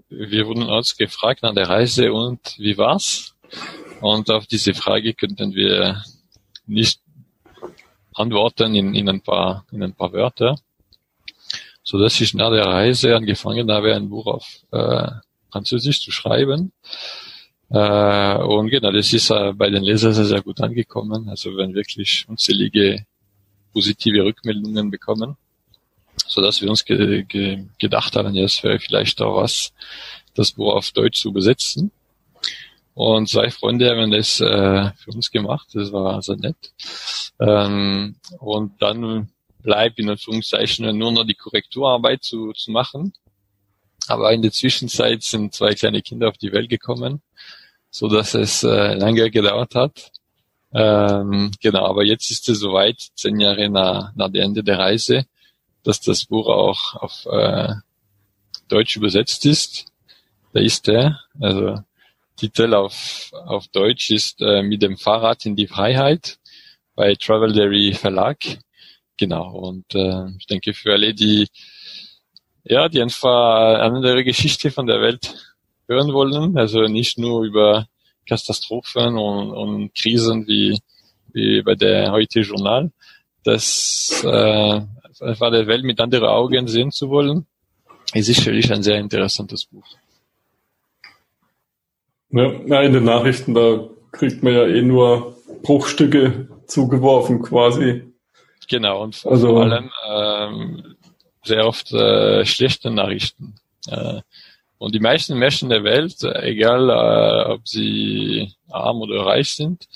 wir 0.09 0.47
wurden 0.47 0.65
uns 0.65 0.97
gefragt 0.97 1.43
nach 1.43 1.55
der 1.55 1.69
Reise 1.69 2.12
und 2.12 2.41
wie 2.59 2.77
war's? 2.77 3.35
Und 4.01 4.31
auf 4.31 4.47
diese 4.47 4.75
Frage 4.75 5.15
könnten 5.15 5.55
wir 5.55 6.03
nicht 6.67 7.01
antworten 8.15 8.75
in, 8.75 8.95
in 8.95 9.09
ein 9.09 9.21
paar, 9.21 9.65
in 9.71 9.83
ein 9.83 9.95
paar 9.95 10.12
Wörter 10.12 10.57
so 11.87 11.99
dass 11.99 12.21
ich 12.21 12.35
nach 12.35 12.51
der 12.51 12.67
Reise 12.67 13.15
angefangen 13.15 13.71
habe, 13.71 13.95
ein 13.95 14.09
Buch 14.09 14.27
auf 14.27 14.45
äh, 14.73 15.09
Französisch 15.53 16.03
zu 16.03 16.11
schreiben. 16.11 16.73
Äh, 17.71 18.39
und 18.39 18.71
genau, 18.71 18.91
das 18.91 19.12
ist 19.12 19.31
äh, 19.31 19.53
bei 19.53 19.71
den 19.71 19.85
Lesern 19.85 20.12
sehr, 20.12 20.25
sehr 20.25 20.43
gut 20.43 20.61
angekommen. 20.61 21.29
Also 21.29 21.57
wenn 21.57 21.75
wirklich 21.75 22.27
unzählige 22.29 23.07
positive 23.77 24.25
Rückmeldungen 24.25 24.91
bekommen, 24.91 25.37
so 26.27 26.41
dass 26.41 26.62
wir 26.62 26.71
uns 26.71 26.87
ge 26.87 27.25
ge 27.25 27.67
gedacht 27.79 28.17
haben, 28.17 28.35
ja, 28.35 28.45
es 28.45 28.62
wäre 28.62 28.79
vielleicht 28.79 29.21
auch 29.21 29.37
was, 29.43 29.75
das 30.35 30.53
Buch 30.53 30.73
auf 30.73 30.93
Deutsch 30.93 31.21
zu 31.21 31.29
übersetzen. 31.29 31.91
Und 32.95 33.29
zwei 33.29 33.51
Freunde 33.51 33.91
haben 33.91 34.11
das 34.11 34.41
äh, 34.41 34.91
für 34.97 35.11
uns 35.11 35.31
gemacht. 35.31 35.69
Das 35.75 35.93
war 35.93 36.23
sehr 36.23 36.37
nett. 36.37 36.73
Ähm, 37.39 38.17
und 38.39 38.81
dann 38.81 39.29
bleibt 39.62 39.99
in 39.99 40.09
Anführungszeichen 40.09 40.97
nur 40.97 41.12
noch 41.12 41.25
die 41.25 41.35
Korrekturarbeit 41.35 42.25
zu, 42.25 42.55
zu 42.55 42.71
machen. 42.71 43.12
Aber 44.09 44.33
in 44.33 44.41
der 44.41 44.53
Zwischenzeit 44.53 45.23
sind 45.23 45.53
zwei 45.53 45.75
kleine 45.75 46.01
Kinder 46.01 46.29
auf 46.29 46.39
die 46.39 46.53
Welt 46.53 46.71
gekommen, 46.71 47.21
so 47.91 48.09
dass 48.09 48.33
es 48.33 48.62
äh, 48.62 48.95
lange 48.95 49.31
gedauert 49.31 49.75
hat. 49.75 50.12
Ähm, 50.79 51.53
genau, 51.62 51.87
aber 51.87 52.05
jetzt 52.05 52.31
ist 52.31 52.51
es 52.51 52.59
soweit, 52.59 53.01
zehn 53.15 53.41
Jahre 53.41 53.71
nach, 53.71 54.15
nach 54.15 54.29
dem 54.29 54.43
Ende 54.43 54.62
der 54.62 54.79
Reise, 54.79 55.25
dass 55.83 56.03
das 56.03 56.27
Buch 56.27 56.49
auch 56.49 56.95
auf 56.97 57.25
äh, 57.25 57.73
Deutsch 58.69 58.97
übersetzt 58.97 59.47
ist. 59.47 59.87
Da 60.53 60.61
ist 60.61 60.87
er. 60.89 61.19
Also 61.41 61.81
Titel 62.37 62.75
auf, 62.75 63.31
auf 63.33 63.69
Deutsch 63.69 64.11
ist 64.11 64.43
äh, 64.43 64.62
Mit 64.62 64.83
dem 64.83 64.99
Fahrrad 64.99 65.47
in 65.47 65.57
die 65.57 65.67
Freiheit 65.67 66.39
bei 66.95 67.15
Travel 67.15 67.55
Dairy 67.55 67.95
Verlag. 67.95 68.37
Genau, 69.17 69.51
und 69.57 69.95
äh, 69.95 70.29
ich 70.39 70.47
denke 70.47 70.75
für 70.75 70.93
alle, 70.93 71.15
die 71.15 71.49
ja, 72.65 72.91
die 72.91 73.01
einfach 73.01 73.77
eine 73.77 73.97
andere 73.97 74.25
Geschichte 74.25 74.71
von 74.71 74.87
der 74.87 75.01
Welt 75.01 75.57
hören 75.89 76.12
wollen, 76.12 76.59
also 76.59 76.83
nicht 76.83 77.17
nur 77.17 77.45
über 77.45 77.87
Katastrophen 78.27 79.17
und, 79.17 79.51
und 79.51 79.95
Krisen 79.95 80.47
wie, 80.47 80.79
wie 81.33 81.62
bei 81.62 81.75
der 81.75 82.12
heute 82.12 82.41
Journal, 82.41 82.91
das 83.45 84.23
äh, 84.25 84.81
einfach 85.21 85.51
der 85.51 85.67
Welt 85.67 85.85
mit 85.85 86.01
anderen 86.01 86.29
Augen 86.29 86.67
sehen 86.69 86.91
zu 86.91 87.09
wollen, 87.11 87.47
ist 88.15 88.27
sicherlich 88.27 88.73
ein 88.73 88.83
sehr 88.83 88.99
interessantes 88.99 89.65
Buch. 89.65 89.87
Ja, 92.31 92.83
in 92.83 92.93
den 92.93 93.05
Nachrichten, 93.05 93.55
da 93.55 93.89
kriegt 94.12 94.43
man 94.43 94.53
ja 94.53 94.67
eh 94.67 94.83
nur 94.83 95.37
Bruchstücke 95.62 96.49
zugeworfen 96.67 97.43
quasi. 97.43 98.03
Genau, 98.69 99.03
und 99.03 99.25
also, 99.25 99.49
vor 99.49 99.62
allem 99.62 99.91
ähm, 100.09 100.97
sehr 101.45 101.67
oft 101.67 101.93
äh, 101.93 102.45
schlechte 102.45 102.91
Nachrichten. 102.91 103.55
Äh, 103.89 104.21
und 104.79 104.95
die 104.95 105.01
meisten 105.01 105.39
Menschen 105.39 105.69
der 105.71 105.85
Welt, 105.85 106.23
egal 106.23 106.91
äh, 106.91 107.53
ob 107.53 107.67
sie 107.67 108.53
arm 108.69 109.01
oder 109.01 109.25
reich 109.25 109.51
sind, 109.55 109.89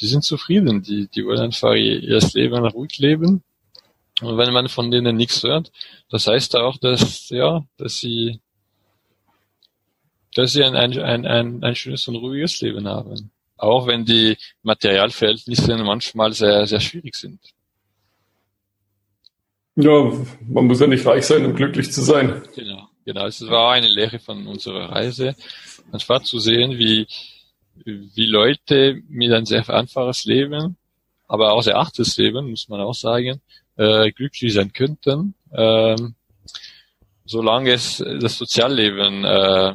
die 0.00 0.06
sind 0.06 0.24
zufrieden. 0.24 0.82
Die, 0.82 1.08
die 1.08 1.24
wollen 1.24 1.40
einfach 1.40 1.74
ihr 1.74 2.20
Leben 2.34 2.66
ruhig 2.66 2.98
leben. 2.98 3.42
Und 4.22 4.38
wenn 4.38 4.52
man 4.52 4.68
von 4.68 4.90
denen 4.90 5.16
nichts 5.16 5.42
hört, 5.42 5.70
das 6.10 6.26
heißt 6.26 6.56
auch, 6.56 6.78
dass 6.78 7.28
ja, 7.28 7.64
dass 7.76 7.98
sie 7.98 8.40
dass 10.34 10.52
sie 10.52 10.64
ein, 10.64 10.76
ein, 10.76 11.26
ein, 11.26 11.64
ein 11.64 11.74
schönes 11.74 12.06
und 12.08 12.16
ruhiges 12.16 12.60
Leben 12.60 12.86
haben. 12.86 13.30
Auch 13.56 13.86
wenn 13.86 14.04
die 14.04 14.36
Materialverhältnisse 14.62 15.76
manchmal 15.78 16.32
sehr, 16.32 16.66
sehr 16.66 16.80
schwierig 16.80 17.14
sind. 17.14 17.40
Ja, 19.76 20.12
man 20.46 20.66
muss 20.66 20.80
ja 20.80 20.86
nicht 20.86 21.06
reich 21.06 21.24
sein, 21.24 21.44
um 21.44 21.54
glücklich 21.54 21.90
zu 21.90 22.02
sein. 22.02 22.42
Genau, 22.54 22.85
genau. 23.06 23.26
Es 23.26 23.40
war 23.48 23.72
eine 23.72 23.88
Lehre 23.88 24.18
von 24.18 24.46
unserer 24.46 24.90
Reise, 24.90 25.34
einfach 25.92 26.22
zu 26.22 26.38
sehen, 26.38 26.76
wie, 26.76 27.06
wie 27.84 28.26
Leute 28.26 29.00
mit 29.08 29.32
ein 29.32 29.46
sehr 29.46 29.66
einfaches 29.70 30.24
Leben, 30.24 30.76
aber 31.26 31.52
auch 31.52 31.62
sehr 31.62 31.78
achtes 31.78 32.18
Leben, 32.18 32.50
muss 32.50 32.68
man 32.68 32.80
auch 32.80 32.94
sagen, 32.94 33.40
äh, 33.76 34.10
glücklich 34.12 34.52
sein 34.52 34.72
könnten, 34.72 35.34
ähm, 35.52 36.14
solange 37.24 37.72
es 37.72 38.04
das 38.20 38.36
Sozialleben 38.36 39.24
äh, 39.24 39.74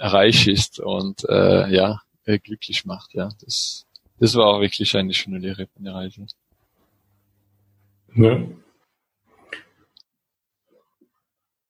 reich 0.00 0.48
ist 0.48 0.80
und 0.80 1.24
äh, 1.28 1.72
ja 1.74 2.02
äh, 2.24 2.38
glücklich 2.38 2.84
macht. 2.84 3.14
Ja, 3.14 3.30
das, 3.40 3.86
das 4.18 4.34
war 4.34 4.46
auch 4.46 4.60
wirklich 4.60 4.94
eine 4.96 5.14
schöne 5.14 5.38
Lehre 5.38 5.66
von 5.66 5.84
der 5.84 5.94
Reise. 5.94 6.26
Ja. 8.14 8.42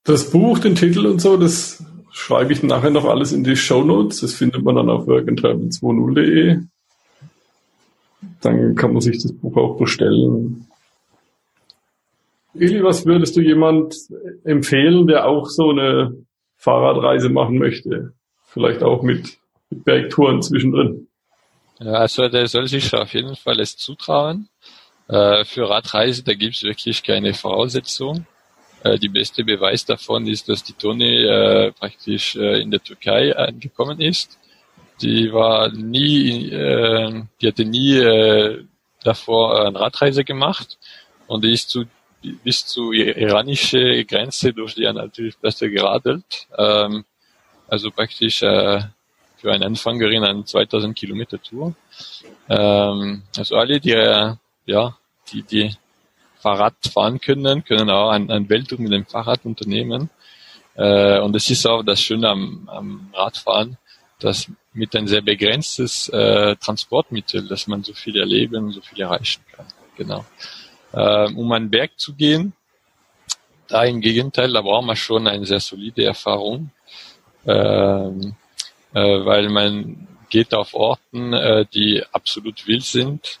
Das 0.05 0.29
Buch, 0.29 0.59
den 0.59 0.75
Titel 0.75 1.07
und 1.07 1.19
so, 1.19 1.35
das 1.35 1.83
schreibe 2.11 2.53
ich 2.53 2.61
nachher 2.61 2.91
noch 2.91 3.05
alles 3.05 3.31
in 3.31 3.43
die 3.43 3.55
Show 3.55 3.83
Notes. 3.83 4.21
Das 4.21 4.33
findet 4.35 4.63
man 4.63 4.75
dann 4.75 4.89
auf 4.89 5.07
workandtravel20.de. 5.07 6.59
Dann 8.41 8.75
kann 8.75 8.93
man 8.93 9.01
sich 9.01 9.21
das 9.21 9.33
Buch 9.33 9.57
auch 9.57 9.77
bestellen. 9.77 10.67
Eli, 12.53 12.83
was 12.83 13.05
würdest 13.05 13.35
du 13.35 13.41
jemand 13.41 13.95
empfehlen, 14.43 15.07
der 15.07 15.27
auch 15.27 15.47
so 15.47 15.71
eine 15.71 16.15
Fahrradreise 16.55 17.29
machen 17.29 17.57
möchte? 17.57 18.13
Vielleicht 18.45 18.83
auch 18.83 19.01
mit, 19.01 19.39
Bergtouren 19.69 20.41
zwischendrin. 20.41 21.07
Ja, 21.79 21.93
also 21.93 22.29
der 22.29 22.47
soll 22.47 22.67
sich 22.67 22.93
auf 22.93 23.13
jeden 23.13 23.35
Fall 23.35 23.59
es 23.59 23.75
zutrauen. 23.75 24.47
Äh, 25.07 25.43
für 25.45 25.69
Radreise, 25.69 26.23
da 26.23 26.33
gibt 26.33 26.55
es 26.55 26.63
wirklich 26.63 27.03
keine 27.03 27.33
Voraussetzung. 27.33 28.25
Äh, 28.85 28.99
die 28.99 29.09
beste 29.09 29.43
Beweis 29.43 29.83
davon 29.83 30.27
ist, 30.27 30.47
dass 30.47 30.63
die 30.63 30.73
Toni 30.73 31.23
äh, 31.23 31.71
praktisch 31.71 32.35
äh, 32.35 32.61
in 32.61 32.69
der 32.69 32.83
Türkei 32.83 33.35
angekommen 33.35 33.99
ist. 33.99 34.37
Die 35.01 35.33
war 35.33 35.71
nie, 35.71 36.51
äh, 36.51 37.23
die 37.41 37.47
hatte 37.47 37.65
nie 37.65 37.97
äh, 37.97 38.63
davor 39.03 39.65
eine 39.65 39.79
Radreise 39.79 40.23
gemacht 40.23 40.77
und 41.25 41.43
die 41.43 41.53
ist 41.53 41.69
zu 41.69 41.85
bis 42.43 42.65
zur 42.65 42.93
iranische 42.93 44.03
Grenze 44.05 44.53
durch 44.53 44.75
die 44.75 44.87
Anatolieplatte 44.87 45.69
geradelt. 45.69 46.47
Ähm, 46.57 47.05
also 47.67 47.91
praktisch 47.91 48.41
äh, 48.43 48.81
für 49.37 49.51
eine 49.51 49.65
Anfängerin 49.65 50.23
eine 50.23 50.45
2000 50.45 50.95
Kilometer 50.95 51.41
Tour. 51.41 51.75
Ähm, 52.49 53.23
also 53.37 53.55
alle, 53.55 53.79
die 53.79 53.91
äh, 53.91 54.33
ja, 54.65 54.97
die, 55.31 55.43
die 55.43 55.75
Fahrrad 56.45 56.75
fahren 56.93 57.19
können, 57.19 57.63
können 57.65 57.89
auch 57.89 58.11
ein, 58.11 58.29
ein 58.29 58.47
Welttour 58.47 58.79
mit 58.79 58.91
dem 58.91 59.07
Fahrrad 59.07 59.45
unternehmen. 59.45 60.11
Äh, 60.75 61.19
und 61.19 61.35
es 61.35 61.49
ist 61.49 61.65
auch 61.65 61.81
das 61.81 61.99
Schöne 61.99 62.29
am, 62.29 62.69
am 62.71 63.09
Radfahren, 63.15 63.77
dass 64.19 64.51
mit 64.71 64.95
ein 64.95 65.07
sehr 65.07 65.23
begrenztes 65.23 66.07
äh, 66.09 66.55
Transportmittel, 66.57 67.47
dass 67.47 67.65
man 67.65 67.83
so 67.83 67.93
viel 67.93 68.15
erleben, 68.19 68.71
so 68.71 68.81
viel 68.81 69.01
erreichen 69.01 69.41
kann. 69.53 69.65
Genau. 69.97 70.23
Äh, 70.91 71.33
um 71.33 71.51
einen 71.51 71.71
Berg 71.71 71.97
zu 71.97 72.13
gehen, 72.13 72.53
da 73.67 73.83
im 73.83 73.99
Gegenteil, 73.99 74.53
da 74.53 74.61
braucht 74.61 74.85
man 74.85 74.95
schon 74.95 75.25
eine 75.25 75.47
sehr 75.47 75.59
solide 75.59 76.03
Erfahrung, 76.03 76.69
ähm, 77.47 78.35
äh, 78.93 79.25
weil 79.25 79.49
man 79.49 80.07
geht 80.29 80.53
auf 80.53 80.75
Orten, 80.75 81.33
äh, 81.33 81.65
die 81.73 82.03
absolut 82.11 82.67
wild 82.67 82.83
sind 82.83 83.39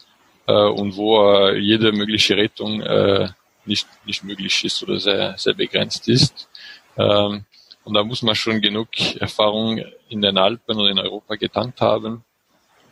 und 0.53 0.95
wo 0.95 1.21
äh, 1.31 1.57
jede 1.57 1.91
mögliche 1.91 2.37
Rettung 2.37 2.81
äh, 2.81 3.29
nicht, 3.65 3.87
nicht 4.05 4.23
möglich 4.23 4.63
ist 4.63 4.83
oder 4.83 4.99
sehr, 4.99 5.35
sehr 5.37 5.53
begrenzt 5.53 6.07
ist. 6.07 6.49
Ähm, 6.97 7.45
und 7.83 7.93
da 7.93 8.03
muss 8.03 8.21
man 8.21 8.35
schon 8.35 8.61
genug 8.61 8.87
Erfahrung 9.19 9.79
in 10.09 10.21
den 10.21 10.37
Alpen 10.37 10.77
oder 10.77 10.89
in 10.89 10.99
Europa 10.99 11.35
getankt 11.35 11.81
haben, 11.81 12.23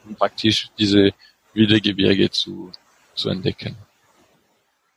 um 0.07 0.15
praktisch 0.15 0.69
diese 0.77 1.11
wilde 1.53 1.81
Gebirge 1.81 2.29
zu, 2.29 2.71
zu 3.15 3.29
entdecken. 3.29 3.75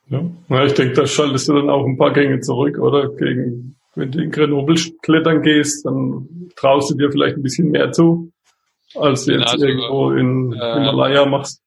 Ja. 0.08 0.22
ja, 0.48 0.64
ich 0.64 0.74
denke, 0.74 0.94
da 0.94 1.06
schaltest 1.06 1.48
du 1.48 1.54
dann 1.54 1.70
auch 1.70 1.84
ein 1.84 1.98
paar 1.98 2.12
Gänge 2.12 2.40
zurück, 2.40 2.78
oder? 2.78 3.08
Gegen, 3.10 3.76
wenn 3.94 4.12
du 4.12 4.22
in 4.22 4.30
Grenoble 4.30 4.76
klettern 5.02 5.42
gehst, 5.42 5.84
dann 5.84 6.50
traust 6.56 6.90
du 6.90 6.96
dir 6.96 7.10
vielleicht 7.10 7.36
ein 7.36 7.42
bisschen 7.42 7.70
mehr 7.70 7.90
zu, 7.90 8.30
als 8.94 9.24
du 9.24 9.32
jetzt 9.32 9.52
also, 9.52 9.66
irgendwo 9.66 10.10
in 10.12 10.52
äh, 10.52 10.74
Himalaya 10.74 11.26
machst. 11.26 11.62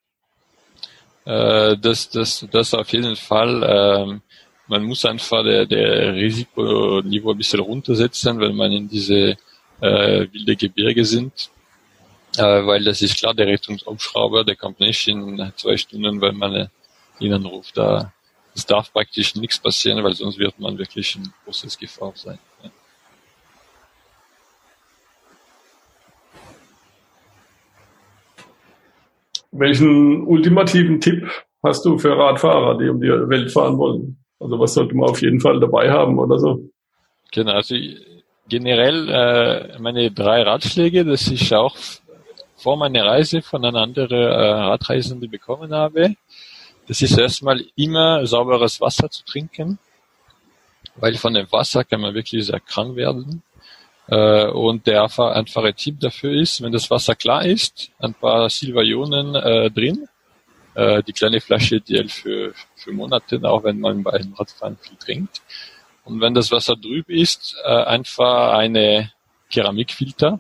Äh, 1.30 1.78
das, 1.78 2.10
das, 2.10 2.48
das 2.50 2.74
auf 2.74 2.90
jeden 2.92 3.16
Fall. 3.16 3.64
Ähm, 3.64 4.22
man 4.68 4.84
muss 4.84 5.06
einfach 5.06 5.44
der, 5.44 5.68
der 5.68 6.16
Risikoniveau 6.16 7.32
ein 7.32 7.38
bisschen 7.38 7.60
runtersetzen, 7.60 8.40
wenn 8.40 8.56
man 8.56 8.72
in 8.72 8.90
diese 8.90 9.38
äh, 9.80 10.28
wilde 10.32 10.56
Gebirge 10.56 11.06
sind. 11.06 11.52
Äh, 12.38 12.66
weil 12.66 12.84
das 12.84 13.04
ist 13.04 13.18
klar, 13.18 13.36
der 13.36 13.46
Richtungsaufschrauber, 13.46 14.44
der 14.44 14.56
kommt 14.56 14.80
nicht 14.80 15.08
in 15.08 15.52
zwei 15.56 15.78
Stunden, 15.78 16.20
wenn 16.20 16.36
man 16.36 16.70
ihn 17.20 17.34
anruft. 17.34 17.78
Da, 17.78 18.12
es 18.56 18.66
darf 18.66 18.92
praktisch 18.92 19.36
nichts 19.36 19.60
passieren, 19.60 20.04
weil 20.04 20.16
sonst 20.16 20.40
wird 20.40 20.60
man 20.60 20.80
wirklich 20.80 21.16
ein 21.16 21.32
großes 21.46 21.78
Gefahr 21.78 22.14
sein. 22.16 22.40
Ja. 22.64 22.72
Welchen 29.52 30.26
ultimativen 30.26 31.02
Tipp 31.02 31.28
hast 31.64 31.86
du 31.86 31.98
für 31.98 32.18
Radfahrer, 32.18 32.78
die 32.78 32.90
um 32.90 33.02
die 33.02 33.08
Welt 33.08 33.52
fahren 33.52 33.78
wollen? 33.78 34.18
Also 34.40 34.60
was 34.60 34.74
sollte 34.74 34.96
man 34.96 35.10
auf 35.10 35.22
jeden 35.22 35.40
Fall 35.40 35.60
dabei 35.60 35.92
haben 35.92 36.18
oder 36.20 36.40
so? 36.40 36.70
Genau, 37.32 37.54
also 37.54 37.76
generell 38.48 39.10
äh, 39.10 39.80
meine 39.80 40.12
drei 40.12 40.44
Ratschläge, 40.44 41.06
das 41.06 41.28
ich 41.28 41.54
auch 41.54 41.76
vor 42.56 42.78
meiner 42.78 43.06
Reise 43.06 43.42
von 43.42 43.64
einer 43.64 43.82
anderen 43.82 44.18
äh, 44.18 44.26
Radreisende 44.26 45.28
bekommen 45.28 45.74
habe. 45.74 46.16
Das 46.88 47.02
ist 47.02 47.18
erstmal 47.18 47.64
immer 47.76 48.26
sauberes 48.26 48.82
Wasser 48.82 49.10
zu 49.10 49.24
trinken, 49.24 49.78
weil 50.96 51.16
von 51.16 51.34
dem 51.34 51.52
Wasser 51.52 51.84
kann 51.84 52.02
man 52.02 52.16
wirklich 52.16 52.46
sehr 52.46 52.60
krank 52.60 52.96
werden. 52.96 53.44
Äh, 54.10 54.48
und 54.48 54.88
der 54.88 55.04
einfache 55.04 55.74
Tipp 55.74 56.00
dafür 56.00 56.34
ist, 56.34 56.62
wenn 56.62 56.72
das 56.72 56.90
Wasser 56.90 57.16
klar 57.16 57.46
ist, 57.46 57.92
ein 58.00 58.14
paar 58.14 58.50
Silvaionen 58.50 59.36
äh, 59.36 59.70
drin, 59.70 60.08
äh, 60.74 61.04
die 61.04 61.14
kleine 61.14 61.42
Flasche, 61.42 61.80
die 61.80 61.98
hält 61.98 62.12
für, 62.12 62.54
für 62.76 62.92
Monate, 62.92 63.40
auch 63.44 63.64
wenn 63.64 63.80
man 63.80 64.02
beim 64.02 64.34
Radfahren 64.34 64.78
viel 64.82 64.98
trinkt. 64.98 65.42
Und 66.06 66.22
wenn 66.22 66.34
das 66.34 66.52
Wasser 66.52 66.80
trüb 66.80 67.10
ist, 67.10 67.56
äh, 67.64 67.84
einfach 67.84 68.54
eine 68.54 69.12
Keramikfilter. 69.52 70.40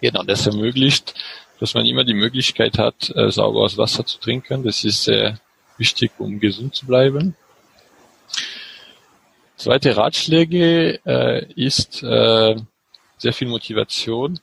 Genau, 0.00 0.22
das 0.22 0.46
ermöglicht, 0.46 1.14
dass 1.60 1.72
man 1.74 1.86
immer 1.86 2.04
die 2.04 2.14
Möglichkeit 2.14 2.78
hat, 2.78 3.10
äh, 3.16 3.30
sauberes 3.30 3.78
Wasser 3.78 4.04
zu 4.04 4.18
trinken. 4.18 4.62
Das 4.62 4.84
ist 4.84 5.04
sehr 5.04 5.40
wichtig, 5.78 6.12
um 6.18 6.38
gesund 6.38 6.74
zu 6.74 6.86
bleiben. 6.86 7.34
Zweite 9.58 9.96
Ratschläge 9.96 11.00
äh, 11.04 11.52
ist 11.54 12.04
äh, 12.04 12.54
sehr 13.16 13.32
viel 13.32 13.48
Motivation 13.48 14.38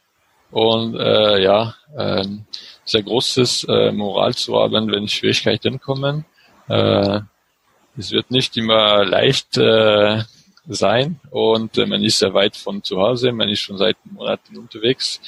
und 0.51 0.95
äh, 0.99 1.41
ja, 1.41 1.73
äh, 1.95 2.28
sehr 2.84 3.01
großes 3.01 3.65
äh, 3.69 3.91
Moral 3.93 4.36
zu 4.36 4.58
haben, 4.60 4.91
wenn 4.91 5.08
Schwierigkeiten 5.08 5.80
kommen. 5.80 6.25
Äh, 6.67 7.21
es 7.97 8.12
wird 8.12 8.30
nicht 8.30 8.58
immer 8.58 9.06
leicht 9.06 9.58
äh, 9.58 10.23
sein 10.67 11.21
und 11.32 11.78
äh, 11.78 11.86
man 11.86 12.04
ist 12.04 12.19
sehr 12.19 12.34
weit 12.34 12.58
von 12.58 12.84
zu 12.84 12.97
Hause, 12.97 13.32
man 13.32 13.47
ist 13.47 13.62
schon 13.62 13.78
seit 13.78 13.95
Monaten 14.04 14.58
unterwegs 14.58 15.21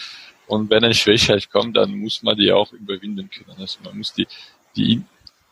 und 0.47 0.69
wenn 0.69 0.84
eine 0.84 0.95
Schwierigkeit 0.95 1.50
kommt, 1.50 1.78
dann 1.78 1.97
muss 1.97 2.23
man 2.23 2.36
die 2.36 2.52
auch 2.52 2.73
überwinden 2.73 3.30
können. 3.30 3.58
Also 3.58 3.80
man 3.86 3.97
muss 3.97 4.13
die, 4.13 4.28
die 4.76 5.02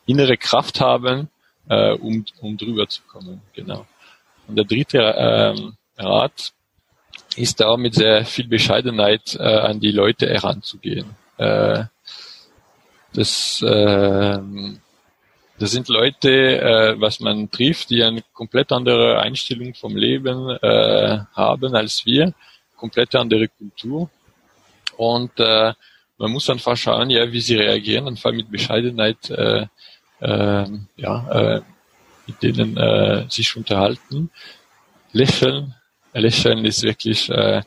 innere 0.04 0.36
Kraft 0.36 0.78
haben, 0.82 1.30
äh, 1.70 1.92
um, 1.92 2.22
um 2.42 2.58
drüber 2.58 2.86
zu 2.86 3.00
kommen. 3.08 3.40
Genau. 3.54 3.86
Und 4.48 4.56
der 4.56 4.64
dritte 4.64 4.98
ähm, 5.16 5.76
Rat 5.98 6.52
ist 7.36 7.60
da 7.60 7.76
mit 7.76 7.94
sehr 7.94 8.24
viel 8.24 8.48
Bescheidenheit 8.48 9.36
äh, 9.38 9.42
an 9.42 9.80
die 9.80 9.92
Leute 9.92 10.28
heranzugehen. 10.28 11.16
Äh, 11.36 11.84
das, 13.12 13.62
äh, 13.62 14.38
das 15.58 15.70
sind 15.70 15.88
Leute, 15.88 16.60
äh, 16.60 17.00
was 17.00 17.20
man 17.20 17.50
trifft, 17.50 17.90
die 17.90 18.02
eine 18.02 18.22
komplett 18.32 18.72
andere 18.72 19.20
Einstellung 19.20 19.74
vom 19.74 19.96
Leben 19.96 20.50
äh, 20.50 21.18
haben 21.34 21.74
als 21.74 22.04
wir, 22.04 22.34
komplett 22.76 23.14
andere 23.14 23.48
Kultur. 23.48 24.10
Und 24.96 25.32
äh, 25.38 25.72
man 26.18 26.30
muss 26.30 26.48
einfach 26.48 26.76
schauen, 26.76 27.10
ja, 27.10 27.30
wie 27.30 27.40
sie 27.40 27.56
reagieren, 27.56 28.08
einfach 28.08 28.32
mit 28.32 28.50
Bescheidenheit 28.50 29.30
äh, 29.30 29.66
äh, 30.20 30.66
ja, 30.96 31.30
äh, 31.30 31.60
mit 32.26 32.42
denen 32.42 32.76
äh, 32.76 33.26
sich 33.28 33.56
unterhalten. 33.56 34.30
Lächeln, 35.12 35.74
Lächeln 36.12 36.64
ist 36.64 36.82
wirklich 36.82 37.30
äh, 37.30 37.62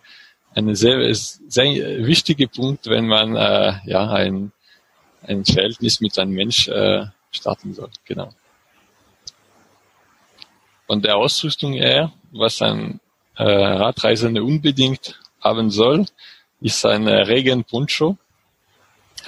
ein 0.54 0.76
sehr, 0.76 1.14
sehr 1.14 2.06
wichtiger 2.06 2.48
Punkt, 2.48 2.88
wenn 2.88 3.08
man 3.08 3.36
äh, 3.36 3.74
ja 3.86 4.12
ein, 4.12 4.52
ein 5.24 5.46
Verhältnis 5.46 6.02
mit 6.02 6.18
einem 6.20 6.34
Mensch 6.34 6.68
äh, 6.68 7.06
starten 7.32 7.74
soll. 7.74 7.90
Genau. 8.06 8.34
Von 10.88 11.02
der 11.02 11.18
Ausrüstung 11.18 11.74
her, 11.74 12.12
was 12.32 12.62
ein 12.62 13.00
äh, 13.38 13.44
Radreisender 13.44 14.44
unbedingt 14.44 15.20
haben 15.40 15.70
soll, 15.70 16.06
ist 16.62 16.86
ein 16.86 17.08
Regenponcho. 17.08 18.18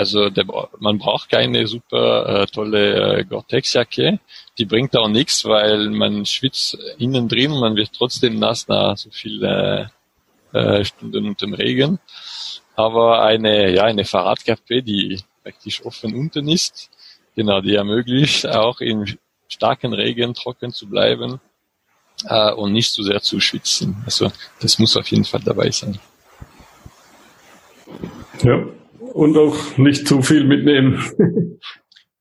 Also 0.01 0.31
der, 0.31 0.45
man 0.79 0.97
braucht 0.97 1.29
keine 1.29 1.67
super 1.67 2.41
äh, 2.41 2.45
tolle 2.47 3.19
äh, 3.19 3.23
Gore-Tex-Jacke. 3.23 4.19
Die 4.57 4.65
bringt 4.65 4.97
auch 4.97 5.07
nichts, 5.07 5.45
weil 5.45 5.91
man 5.91 6.25
schwitzt 6.25 6.75
innen 6.97 7.27
drin 7.27 7.51
und 7.51 7.59
man 7.59 7.75
wird 7.75 7.91
trotzdem 7.95 8.39
nass 8.39 8.67
nach 8.67 8.97
so 8.97 9.11
viele 9.11 9.91
äh, 10.53 10.83
Stunden 10.83 11.27
unter 11.27 11.45
dem 11.45 11.53
Regen. 11.53 11.99
Aber 12.75 13.21
eine, 13.21 13.75
ja, 13.75 13.83
eine 13.83 14.03
Fahrradkappe, 14.03 14.81
die 14.81 15.21
praktisch 15.43 15.85
offen 15.85 16.15
unten 16.15 16.47
ist, 16.47 16.89
genau, 17.35 17.61
die 17.61 17.75
ermöglicht 17.75 18.47
auch 18.47 18.81
in 18.81 19.19
starken 19.49 19.93
Regen 19.93 20.33
trocken 20.33 20.73
zu 20.73 20.87
bleiben 20.89 21.39
äh, 22.25 22.51
und 22.53 22.73
nicht 22.73 22.91
zu 22.91 23.03
sehr 23.03 23.21
zu 23.21 23.39
schwitzen. 23.39 24.01
Also 24.05 24.31
das 24.61 24.79
muss 24.79 24.97
auf 24.97 25.07
jeden 25.09 25.25
Fall 25.25 25.41
dabei 25.41 25.69
sein. 25.69 25.99
Ja, 28.41 28.65
und 29.13 29.37
auch 29.37 29.77
nicht 29.77 30.07
zu 30.07 30.21
viel 30.21 30.43
mitnehmen. 30.43 31.59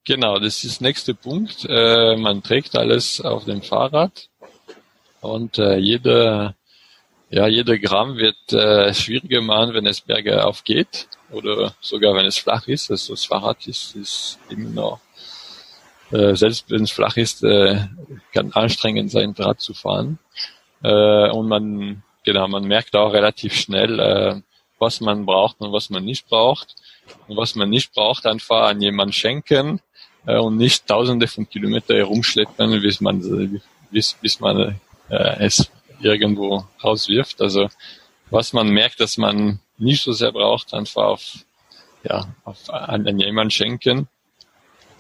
genau, 0.05 0.39
das 0.39 0.65
ist 0.65 0.81
der 0.81 0.89
nächste 0.89 1.15
Punkt. 1.15 1.67
Äh, 1.69 2.17
man 2.17 2.43
trägt 2.43 2.77
alles 2.77 3.21
auf 3.21 3.45
dem 3.45 3.63
Fahrrad 3.63 4.29
und 5.21 5.59
äh, 5.59 5.77
jeder, 5.77 6.55
ja, 7.31 7.47
jeder 7.47 7.79
Gramm 7.79 8.17
wird 8.17 8.53
äh, 8.53 8.93
schwieriger 8.95 9.41
machen, 9.41 9.75
wenn 9.75 9.87
es 9.87 10.01
bergauf 10.01 10.65
geht 10.65 11.09
oder 11.31 11.75
sogar 11.81 12.15
wenn 12.15 12.27
es 12.27 12.39
flach 12.39 12.67
ist. 12.67 12.91
Also 12.91 13.15
das 13.15 13.25
Fahrrad 13.25 13.67
ist, 13.67 13.95
ist 13.97 14.39
immer 14.49 14.71
noch, 14.71 15.01
äh, 16.11 16.35
selbst 16.35 16.71
wenn 16.71 16.83
es 16.83 16.91
flach 16.91 17.17
ist, 17.17 17.43
äh, 17.45 17.87
kann 18.33 18.53
anstrengend 18.53 19.11
sein, 19.11 19.35
Rad 19.39 19.61
zu 19.61 19.75
fahren. 19.75 20.19
Äh, 20.83 21.31
und 21.31 21.49
man, 21.49 22.03
genau, 22.25 22.49
man 22.49 22.65
merkt 22.65 22.97
auch 22.97 23.13
relativ 23.13 23.55
schnell, 23.55 24.01
äh, 24.01 24.41
was 24.79 25.01
man 25.01 25.27
braucht 25.27 25.61
und 25.61 25.73
was 25.73 25.91
man 25.91 26.05
nicht 26.05 26.29
braucht. 26.29 26.75
Und 27.29 27.37
was 27.37 27.55
man 27.55 27.71
nicht 27.71 27.93
braucht, 27.93 28.27
einfach 28.27 28.69
an 28.69 28.81
jemanden 28.81 29.13
schenken 29.13 29.81
äh, 30.27 30.39
und 30.39 30.57
nicht 30.57 30.87
tausende 30.87 31.27
von 31.27 31.49
Kilometern 31.49 31.97
herumschleppen, 31.97 32.81
bis 32.81 33.01
man, 33.01 33.61
bis, 33.91 34.15
bis 34.21 34.41
man 34.41 34.81
äh, 35.09 35.45
es 35.45 35.71
irgendwo 36.01 36.65
rauswirft. 36.83 37.41
Also 37.41 37.69
was 38.31 38.53
man 38.53 38.69
merkt, 38.71 39.01
dass 39.01 39.19
man 39.19 39.61
nicht 39.79 40.03
so 40.03 40.13
sehr 40.13 40.33
braucht, 40.33 40.73
einfach 40.75 41.05
auf, 41.05 41.23
ja, 42.05 42.27
auf, 42.45 42.71
an, 42.71 43.07
an 43.07 43.19
jemanden 43.19 43.51
schenken. 43.51 44.09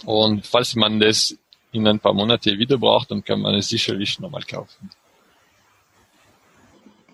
Und 0.04 0.46
falls 0.46 0.74
man 0.74 0.98
das 0.98 1.36
in 1.72 1.86
ein 1.86 2.00
paar 2.00 2.14
Monate 2.14 2.58
wieder 2.58 2.78
braucht, 2.78 3.10
dann 3.10 3.22
kann 3.24 3.40
man 3.40 3.54
es 3.54 3.68
sicherlich 3.68 4.18
nochmal 4.18 4.42
kaufen. 4.42 4.90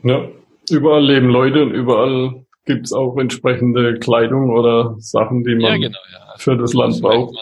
Ja, 0.02 0.28
überall 0.70 1.04
leben 1.04 1.28
Leute 1.28 1.62
und 1.62 1.72
überall 1.72 2.45
gibt 2.66 2.86
es 2.86 2.92
auch 2.92 3.16
entsprechende 3.16 3.98
Kleidung 3.98 4.50
oder 4.50 4.96
Sachen, 4.98 5.44
die 5.44 5.54
man 5.54 5.80
ja, 5.80 5.88
genau, 5.88 5.98
ja. 6.12 6.34
für 6.36 6.56
das 6.56 6.74
Land 6.74 7.00
braucht. 7.00 7.34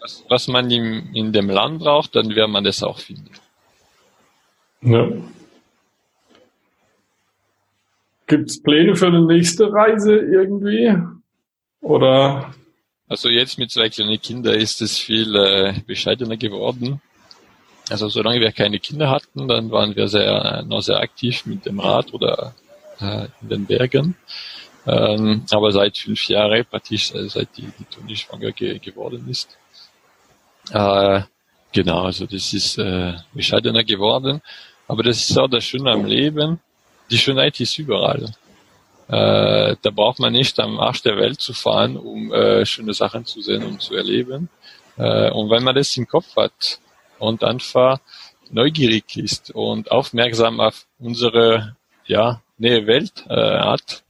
Was, 0.00 0.24
was, 0.28 0.48
man 0.48 0.70
in, 0.70 1.12
in 1.12 1.32
dem 1.32 1.50
Land 1.50 1.80
braucht, 1.80 2.14
dann 2.16 2.34
wird 2.34 2.48
man 2.48 2.64
das 2.64 2.82
auch 2.82 2.98
finden. 2.98 3.30
Ja. 4.80 5.08
Gibt 8.28 8.50
es 8.50 8.62
Pläne 8.62 8.94
für 8.94 9.08
eine 9.08 9.26
nächste 9.26 9.72
Reise 9.72 10.16
irgendwie? 10.16 10.96
Oder? 11.80 12.54
Also 13.08 13.28
jetzt 13.28 13.58
mit 13.58 13.70
zwei 13.70 13.88
kleinen 13.88 14.20
Kindern 14.20 14.54
ist 14.54 14.80
es 14.80 14.98
viel 14.98 15.34
äh, 15.34 15.74
bescheidener 15.86 16.36
geworden. 16.36 17.00
Also 17.90 18.08
solange 18.08 18.40
wir 18.40 18.52
keine 18.52 18.78
Kinder 18.78 19.10
hatten, 19.10 19.48
dann 19.48 19.70
waren 19.70 19.96
wir 19.96 20.08
sehr, 20.08 20.62
noch 20.66 20.82
sehr 20.82 21.00
aktiv 21.00 21.46
mit 21.46 21.64
dem 21.64 21.80
Rad 21.80 22.12
oder 22.12 22.54
äh, 23.00 23.28
in 23.40 23.48
den 23.48 23.66
Bergen. 23.66 24.14
Ähm, 24.86 25.44
aber 25.50 25.72
seit 25.72 25.98
fünf 25.98 26.28
Jahren, 26.28 26.64
praktisch 26.64 27.14
äh, 27.14 27.28
seit 27.28 27.56
die, 27.56 27.70
die 27.78 27.84
Toni 27.84 28.16
schwanger 28.16 28.52
ge 28.52 28.78
geworden 28.78 29.28
ist. 29.28 29.58
Äh, 30.70 31.22
genau, 31.72 32.04
also 32.04 32.26
das 32.26 32.52
ist 32.52 32.78
äh, 32.78 33.14
bescheidener 33.32 33.84
geworden. 33.84 34.40
Aber 34.86 35.02
das 35.02 35.28
ist 35.28 35.36
auch 35.38 35.48
das 35.48 35.64
Schöne 35.64 35.90
am 35.92 36.06
Leben. 36.06 36.60
Die 37.10 37.18
Schönheit 37.18 37.60
ist 37.60 37.78
überall. 37.78 38.32
Äh, 39.08 39.76
da 39.80 39.90
braucht 39.90 40.18
man 40.18 40.32
nicht 40.32 40.58
am 40.60 40.78
Arsch 40.78 41.02
der 41.02 41.16
Welt 41.16 41.40
zu 41.40 41.54
fahren, 41.54 41.96
um 41.96 42.32
äh, 42.32 42.66
schöne 42.66 42.92
Sachen 42.92 43.24
zu 43.24 43.40
sehen 43.40 43.64
und 43.64 43.80
zu 43.80 43.94
erleben. 43.94 44.48
Äh, 44.96 45.30
und 45.30 45.50
wenn 45.50 45.64
man 45.64 45.74
das 45.74 45.96
im 45.96 46.06
Kopf 46.06 46.36
hat 46.36 46.80
und 47.18 47.42
einfach 47.42 48.00
neugierig 48.50 49.16
ist 49.16 49.50
und 49.50 49.90
aufmerksam 49.90 50.60
auf 50.60 50.86
unsere 50.98 51.76
ja, 52.06 52.42
neue 52.58 52.86
Welt 52.86 53.24
äh, 53.28 53.34
hat, 53.34 54.04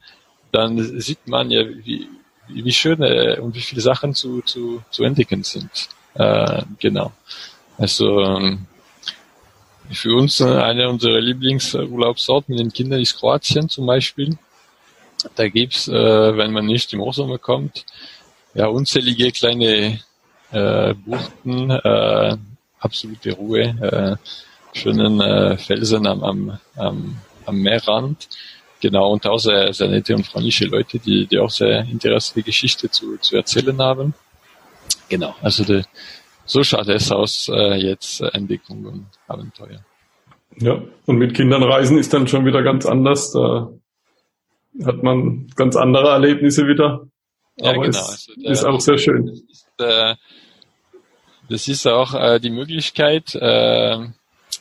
dann 0.53 1.01
sieht 1.01 1.26
man 1.26 1.51
ja, 1.51 1.62
wie, 1.84 2.09
wie 2.49 2.72
schön 2.72 3.03
äh, 3.03 3.38
und 3.40 3.55
wie 3.55 3.61
viele 3.61 3.80
Sachen 3.80 4.14
zu, 4.14 4.40
zu, 4.42 4.82
zu 4.90 5.05
entdecken 5.05 5.42
sind. 5.42 5.88
Äh, 6.14 6.62
genau. 6.78 7.12
Also 7.76 8.20
ähm, 8.20 8.66
für 9.90 10.14
uns 10.14 10.40
äh, 10.40 10.44
eine 10.44 10.88
unserer 10.88 11.20
Lieblingsurlaubsorte 11.20 12.51
mit 12.51 12.61
den 12.61 12.72
Kindern 12.72 13.01
ist 13.01 13.18
Kroatien 13.18 13.68
zum 13.68 13.86
Beispiel. 13.86 14.36
Da 15.34 15.49
gibt's, 15.49 15.88
äh, 15.88 16.36
wenn 16.36 16.53
man 16.53 16.66
nicht 16.66 16.92
im 16.92 17.01
Hochsommer 17.01 17.38
kommt, 17.38 17.84
ja 18.55 18.66
unzählige 18.66 19.32
kleine 19.32 20.01
äh, 20.51 20.94
Buchten, 20.94 21.70
äh, 21.70 22.36
absolute 22.80 23.32
Ruhe, 23.32 23.62
äh, 23.62 24.78
schönen 24.78 25.20
äh, 25.20 25.57
Felsen 25.57 26.07
am, 26.07 26.59
am, 26.76 27.16
am 27.46 27.57
Meerrand. 27.57 28.28
Genau, 28.81 29.12
und 29.12 29.26
auch 29.26 29.39
sehr, 29.39 29.72
sehr 29.72 29.89
nette 29.89 30.14
und 30.14 30.26
freundliche 30.26 30.66
Leute, 30.66 30.99
die, 30.99 31.26
die 31.26 31.39
auch 31.39 31.51
sehr 31.51 31.81
interessante 31.81 32.43
Geschichte 32.43 32.91
zu, 32.91 33.16
zu 33.18 33.37
erzählen 33.37 33.81
haben. 33.81 34.14
Genau, 35.09 35.35
also 35.43 35.64
die, 35.64 35.83
so 36.45 36.62
schaut 36.62 36.89
es 36.89 37.11
aus, 37.11 37.49
äh, 37.53 37.74
jetzt 37.74 38.20
äh, 38.20 38.29
Entdeckung 38.29 38.85
und 38.85 39.07
Abenteuer. 39.26 39.85
Ja, 40.57 40.81
und 41.07 41.16
mit 41.16 41.35
Kindern 41.35 41.62
reisen 41.62 41.99
ist 41.99 42.12
dann 42.14 42.26
schon 42.26 42.47
wieder 42.47 42.62
ganz 42.62 42.87
anders. 42.87 43.33
Da 43.33 43.68
hat 44.85 45.03
man 45.03 45.49
ganz 45.57 45.76
andere 45.76 46.09
Erlebnisse 46.11 46.66
wieder. 46.66 47.07
Ja, 47.57 47.70
Aber 47.70 47.83
genau. 47.83 47.89
es 47.89 48.29
also, 48.29 48.51
ist 48.51 48.64
auch 48.64 48.81
sehr 48.81 48.99
schön. 48.99 49.26
Das 49.26 49.41
ist, 49.41 49.66
äh, 49.79 50.14
das 51.49 51.68
ist 51.68 51.87
auch 51.87 52.14
äh, 52.14 52.39
die 52.39 52.51
Möglichkeit, 52.51 53.35
äh, 53.35 53.99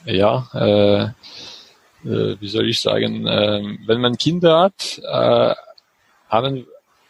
ja, 0.06 0.50
äh, 0.54 1.10
wie 2.40 2.48
soll 2.48 2.70
ich 2.70 2.80
sagen, 2.80 3.28
äh, 3.28 3.62
wenn 3.86 4.02
man 4.02 4.18
Kinder 4.18 4.60
hat, 4.60 5.00
äh, 5.04 5.56
haben 6.30 6.66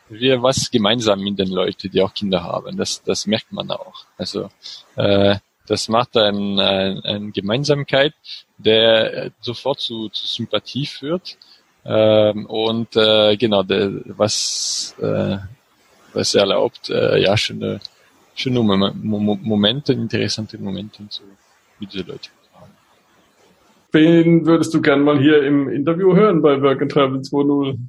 wir 0.10 0.42
was 0.42 0.72
gemeinsam 0.72 1.22
mit 1.22 1.38
den 1.38 1.50
Leuten, 1.50 1.92
die 1.92 2.02
auch 2.02 2.14
Kinder 2.14 2.44
haben. 2.44 2.78
Das, 2.78 3.04
das 3.04 3.28
merkt 3.28 3.52
man 3.52 3.70
auch. 3.72 4.06
Also 4.18 4.50
äh, 4.96 5.36
das 5.68 5.90
macht 5.90 6.16
eine, 6.16 6.64
eine, 6.64 7.02
eine 7.04 7.32
Gemeinsamkeit, 7.32 8.14
der 8.58 9.32
sofort 9.42 9.82
zu, 9.82 10.10
zu 10.10 10.26
Sympathie 10.26 10.86
führt. 10.86 11.38
Ähm, 11.86 12.46
und 12.46 12.96
äh, 12.96 13.36
genau, 13.38 13.64
der, 13.64 13.92
was, 14.06 14.96
äh, 15.02 15.38
was 16.14 16.36
erlaubt, 16.36 16.90
äh, 16.90 17.22
ja, 17.22 17.36
schöne, 17.38 17.80
schöne 18.34 18.62
Momente, 18.62 19.94
interessante 19.94 20.58
Momente 20.58 21.08
zu, 21.10 21.24
mit 21.80 21.94
diesen 21.94 22.08
Leuten. 22.08 22.37
Wen 23.98 24.46
würdest 24.46 24.72
du 24.76 24.80
gern 24.80 25.02
mal 25.02 25.18
hier 25.18 25.42
im 25.42 25.70
Interview 25.70 26.16
hören 26.16 26.44
bei 26.44 26.62
Work 26.62 26.84
and 26.84 26.92
Travel 26.92 27.20
2.0? 27.20 27.80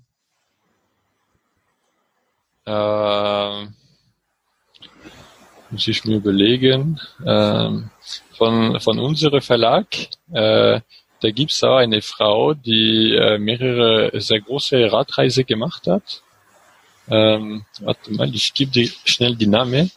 Ähm, 2.65 3.75
muss 5.69 5.87
ich 5.87 6.07
mir 6.07 6.17
überlegen. 6.17 6.99
Ähm, 7.27 7.91
von, 8.39 8.81
von 8.81 8.99
unserem 8.99 9.43
Verlag, 9.43 9.87
äh, 10.33 10.81
da 11.21 11.31
gibt's 11.31 11.63
auch 11.63 11.77
eine 11.77 12.01
Frau, 12.01 12.55
die 12.55 13.15
äh, 13.15 13.37
mehrere 13.37 14.19
sehr 14.19 14.41
große 14.41 14.91
Radreise 14.91 15.45
gemacht 15.45 15.87
hat. 15.87 16.23
Ähm, 17.11 17.67
warte 17.81 18.15
mal, 18.15 18.35
ich 18.35 18.55
gebe 18.55 18.71
dir 18.71 18.89
schnell 19.05 19.37
die 19.37 19.47
Name. 19.47 19.91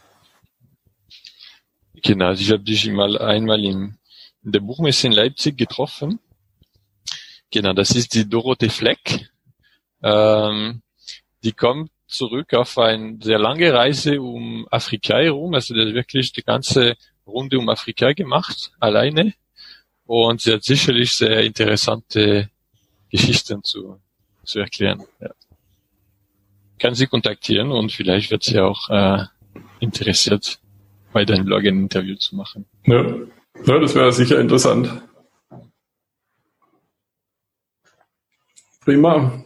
Genau, 2.04 2.26
also 2.26 2.42
ich 2.42 2.52
habe 2.52 2.64
dich 2.64 2.86
mal 2.92 3.18
einmal 3.18 3.64
in, 3.64 3.74
in 3.74 4.01
der 4.42 4.60
Buchmesse 4.60 5.08
in 5.08 5.14
Leipzig 5.14 5.58
getroffen. 5.58 6.20
Genau, 7.52 7.74
das 7.74 7.92
ist 7.92 8.14
die 8.14 8.28
Dorothee 8.28 8.70
Fleck. 8.70 9.30
Ähm, 10.02 10.82
die 11.44 11.52
kommt 11.52 11.92
zurück 12.08 12.54
auf 12.54 12.78
eine 12.78 13.18
sehr 13.22 13.40
lange 13.40 13.74
Reise 13.74 14.22
um 14.22 14.68
Afrika 14.70 15.18
herum. 15.18 15.54
Also 15.54 15.74
der 15.74 15.88
hat 15.88 15.94
wirklich 15.94 16.32
die 16.32 16.44
ganze 16.44 16.96
Runde 17.26 17.58
um 17.60 17.70
Afrika 17.70 18.14
gemacht, 18.14 18.72
alleine. 18.80 19.34
Und 20.06 20.42
sie 20.42 20.54
hat 20.54 20.64
sicherlich 20.64 21.14
sehr 21.14 21.44
interessante 21.44 22.50
Geschichten 23.10 23.64
zu, 23.64 24.00
zu 24.44 24.60
erklären. 24.60 25.04
Ja. 25.20 25.30
Kann 26.80 26.96
sie 26.96 27.08
kontaktieren 27.08 27.72
und 27.72 27.92
vielleicht 27.92 28.32
wird 28.32 28.44
sie 28.44 28.60
auch 28.60 28.90
äh, 28.90 29.26
interessiert, 29.80 30.60
bei 31.14 31.26
deinem 31.26 31.46
Blog 31.46 31.66
ein 31.66 31.82
Interview 31.82 32.16
zu 32.16 32.36
machen. 32.36 32.66
Ja, 32.86 33.06
ja 33.66 33.80
das 33.80 33.96
wäre 33.96 34.12
sicher 34.12 34.40
interessant. 34.40 35.02
Prima. 38.84 39.44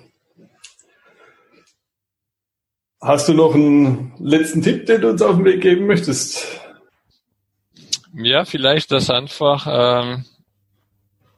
Hast 3.01 3.27
du 3.27 3.33
noch 3.33 3.53
einen 3.53 4.13
letzten 4.19 4.61
Tipp, 4.61 4.85
den 4.85 5.01
du 5.01 5.09
uns 5.09 5.21
auf 5.21 5.35
den 5.35 5.45
Weg 5.45 5.61
geben 5.61 5.85
möchtest? 5.85 6.59
Ja, 8.13 8.45
vielleicht 8.45 8.91
das 8.91 9.09
einfach 9.09 9.67
ähm, 9.69 10.25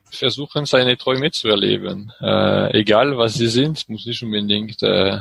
versuchen, 0.10 0.66
seine 0.66 0.98
Träume 0.98 1.32
zu 1.32 1.48
erleben. 1.48 2.12
Äh, 2.22 2.80
egal 2.80 3.18
was 3.18 3.34
sie 3.34 3.48
sind, 3.48 3.90
muss 3.90 4.06
nicht 4.06 4.22
unbedingt 4.24 4.82
äh, 4.84 5.20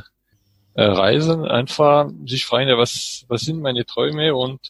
äh, 0.74 0.84
reisen, 0.84 1.44
einfach 1.46 2.10
sich 2.26 2.44
fragen, 2.44 2.76
was, 2.76 3.24
was 3.28 3.40
sind 3.40 3.60
meine 3.60 3.86
Träume 3.86 4.34
und 4.34 4.60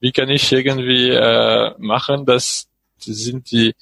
wie 0.00 0.12
kann 0.12 0.28
ich 0.28 0.50
irgendwie 0.52 1.10
äh, 1.10 1.74
machen, 1.78 2.26
dass 2.26 2.68
sind 2.98 3.50
die, 3.50 3.74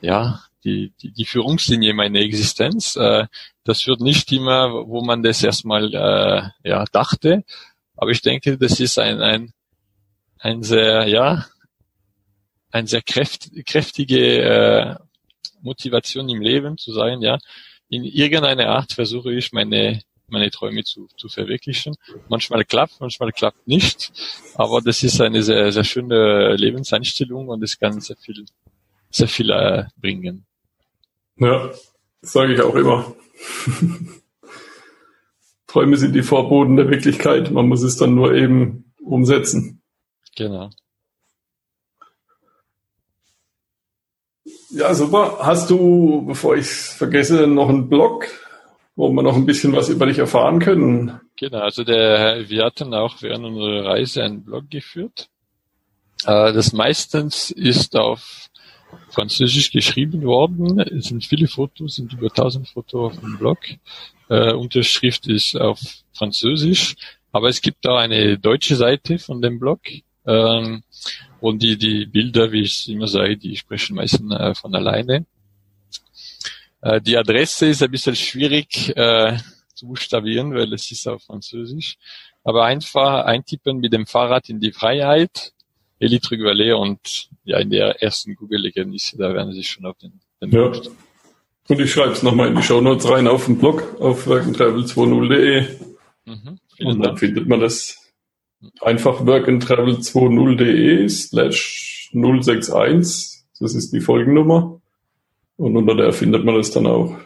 ja, 0.00 0.40
die, 0.64 0.92
die, 1.02 1.12
die 1.12 1.24
Führungslinie 1.24 1.94
meiner 1.94 2.20
Existenz. 2.20 2.96
Äh, 2.96 3.26
das 3.64 3.86
wird 3.86 4.00
nicht 4.00 4.30
immer, 4.32 4.88
wo 4.88 5.02
man 5.02 5.22
das 5.22 5.42
erstmal 5.42 5.92
äh, 5.94 6.68
ja, 6.68 6.84
dachte, 6.92 7.44
aber 7.96 8.10
ich 8.10 8.22
denke, 8.22 8.58
das 8.58 8.80
ist 8.80 8.98
ein, 8.98 9.20
ein, 9.20 9.52
ein 10.38 10.62
sehr, 10.62 11.06
ja, 11.06 11.46
ein 12.70 12.86
sehr 12.86 13.02
kräft, 13.02 13.50
kräftige 13.66 14.42
äh, 14.42 14.96
Motivation 15.60 16.28
im 16.28 16.40
Leben 16.40 16.78
zu 16.78 16.92
sein, 16.92 17.20
ja. 17.20 17.38
In 17.88 18.04
irgendeiner 18.04 18.68
Art 18.68 18.92
versuche 18.92 19.32
ich 19.32 19.52
meine 19.52 20.00
meine 20.32 20.50
Träume 20.50 20.82
zu, 20.82 21.06
zu 21.16 21.28
verwirklichen. 21.28 21.94
Manchmal 22.28 22.64
klappt, 22.64 23.00
manchmal 23.00 23.30
klappt 23.32 23.68
nicht, 23.68 24.12
aber 24.56 24.80
das 24.80 25.02
ist 25.02 25.20
eine 25.20 25.42
sehr, 25.42 25.70
sehr 25.70 25.84
schöne 25.84 26.56
Lebenseinstellung 26.56 27.48
und 27.48 27.62
es 27.62 27.78
kann 27.78 28.00
sehr 28.00 28.16
viel, 28.16 28.44
sehr 29.10 29.28
viel 29.28 29.50
äh, 29.50 29.84
bringen. 29.96 30.44
Ja, 31.36 31.68
das 32.20 32.32
sage 32.32 32.54
ich 32.54 32.60
auch 32.60 32.74
immer. 32.74 33.14
Träume 35.66 35.96
sind 35.96 36.14
die 36.14 36.22
Vorboten 36.22 36.76
der 36.76 36.90
Wirklichkeit. 36.90 37.50
Man 37.50 37.68
muss 37.68 37.82
es 37.82 37.96
dann 37.96 38.14
nur 38.14 38.34
eben 38.34 38.92
umsetzen. 39.00 39.82
Genau. 40.36 40.70
Ja, 44.70 44.94
super. 44.94 45.38
Hast 45.40 45.70
du, 45.70 46.24
bevor 46.26 46.56
ich 46.56 46.66
es 46.66 46.88
vergesse, 46.92 47.46
noch 47.46 47.68
einen 47.68 47.88
Blog, 47.88 48.26
wo 48.94 49.10
wir 49.10 49.22
noch 49.22 49.36
ein 49.36 49.46
bisschen 49.46 49.72
was 49.72 49.88
über 49.88 50.06
dich 50.06 50.18
erfahren 50.18 50.58
können? 50.58 51.20
Genau, 51.36 51.60
also 51.60 51.84
der, 51.84 52.48
wir 52.48 52.64
hatten 52.64 52.94
auch 52.94 53.20
während 53.20 53.44
unserer 53.44 53.84
Reise 53.86 54.22
einen 54.22 54.44
Blog 54.44 54.70
geführt. 54.70 55.28
Äh, 56.24 56.52
das 56.52 56.72
meistens 56.72 57.50
ist 57.50 57.96
auf 57.96 58.48
Französisch 59.08 59.70
geschrieben 59.70 60.22
worden. 60.22 60.78
Es 60.80 61.06
sind 61.06 61.24
viele 61.24 61.48
Fotos, 61.48 61.96
sind 61.96 62.12
über 62.12 62.28
1000 62.28 62.68
Fotos 62.68 63.12
auf 63.12 63.20
dem 63.20 63.38
Blog. 63.38 63.58
Äh, 64.28 64.52
Unterschrift 64.52 65.26
ist 65.26 65.56
auf 65.56 65.80
Französisch, 66.12 66.96
aber 67.32 67.48
es 67.48 67.60
gibt 67.60 67.86
auch 67.88 67.96
eine 67.96 68.38
deutsche 68.38 68.76
Seite 68.76 69.18
von 69.18 69.40
dem 69.40 69.58
Blog. 69.58 69.80
Ähm, 70.26 70.82
und 71.40 71.62
die, 71.62 71.76
die 71.76 72.06
Bilder, 72.06 72.52
wie 72.52 72.62
ich 72.62 72.88
immer 72.88 73.08
sage, 73.08 73.36
die 73.36 73.56
sprechen 73.56 73.96
meistens 73.96 74.32
äh, 74.32 74.54
von 74.54 74.74
alleine. 74.74 75.26
Äh, 76.82 77.00
die 77.00 77.16
Adresse 77.16 77.66
ist 77.68 77.82
ein 77.82 77.90
bisschen 77.90 78.16
schwierig 78.16 78.94
äh, 78.96 79.38
zu 79.74 79.86
buchstabieren, 79.86 80.54
weil 80.54 80.72
es 80.72 80.90
ist 80.90 81.08
auf 81.08 81.22
Französisch. 81.22 81.96
Aber 82.44 82.64
einfach 82.64 83.24
eintippen 83.24 83.78
mit 83.78 83.92
dem 83.92 84.06
Fahrrad 84.06 84.48
in 84.48 84.60
die 84.60 84.72
Freiheit 84.72 85.52
Elite 86.02 86.36
Valley 86.36 86.72
und 86.72 87.28
ja, 87.44 87.58
in 87.58 87.70
der 87.70 88.02
ersten 88.02 88.34
Google-Ergebnisse, 88.34 89.16
da 89.16 89.32
werden 89.32 89.52
Sie 89.52 89.62
schon 89.62 89.86
auf 89.86 89.96
den, 89.98 90.20
den 90.40 90.50
ja. 90.50 90.72
Und 91.68 91.80
ich 91.80 91.92
schreibe 91.92 92.10
es 92.10 92.24
nochmal 92.24 92.48
in 92.48 92.56
die 92.56 92.62
Show 92.62 92.80
Notes 92.80 93.08
rein 93.08 93.28
auf 93.28 93.46
den 93.46 93.58
Blog 93.58 94.00
auf 94.00 94.26
workandtravel20.de 94.26 95.64
mhm, 96.24 96.58
und 96.80 96.88
dann 96.98 97.02
Dank. 97.02 97.20
findet 97.20 97.46
man 97.46 97.60
das 97.60 98.12
einfach 98.80 99.20
workandtravel20.de 99.20 101.08
slash 101.08 102.10
061. 102.12 103.44
Das 103.60 103.74
ist 103.76 103.92
die 103.92 104.00
Folgennummer. 104.00 104.81
Und 105.62 105.76
unter 105.76 105.94
der 105.94 106.12
findet 106.12 106.44
man 106.44 106.56
das 106.56 106.72
dann 106.72 106.88
auch. 106.88 107.16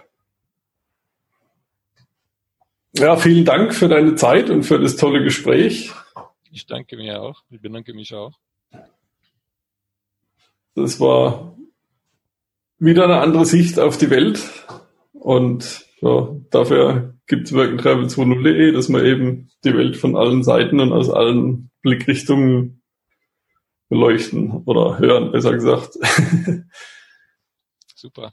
Ja, 2.93 3.17
vielen 3.17 3.47
Dank 3.47 3.75
für 3.75 3.89
deine 3.89 4.15
Zeit 4.15 4.51
und 4.51 4.63
für 4.63 4.79
das 4.79 4.97
tolle 4.97 5.25
Gespräch. 5.25 5.91
Ich 6.51 6.67
danke 6.67 6.99
mir 6.99 7.23
auch. 7.23 7.45
Ich 7.49 7.63
bedanke 7.63 7.95
mich 7.95 8.13
auch. 8.13 8.35
Das 10.75 11.01
war 11.01 11.57
wieder 12.79 13.05
eine 13.05 13.21
andere 13.21 13.47
Sicht 13.47 13.79
auf 13.79 13.97
die 13.97 14.11
Welt. 14.11 14.47
Und 15.15 15.87
ja, 16.03 16.29
dafür 16.51 17.15
gibt 17.27 17.47
es 17.47 17.55
Work 17.55 17.71
and 17.71 17.81
Travel 17.81 18.05
2.0.de, 18.05 18.73
dass 18.73 18.91
man 18.91 19.03
eben 19.07 19.49
die 19.65 19.75
Welt 19.75 19.97
von 19.97 20.15
allen 20.15 20.43
Seiten 20.43 20.79
und 20.79 20.93
aus 20.93 21.09
allen 21.09 21.71
Blickrichtungen 21.81 22.83
beleuchten 23.89 24.51
oder 24.67 24.99
hören, 24.99 25.33
besser 25.33 25.55
gesagt. 25.55 25.97
Super. 28.07 28.33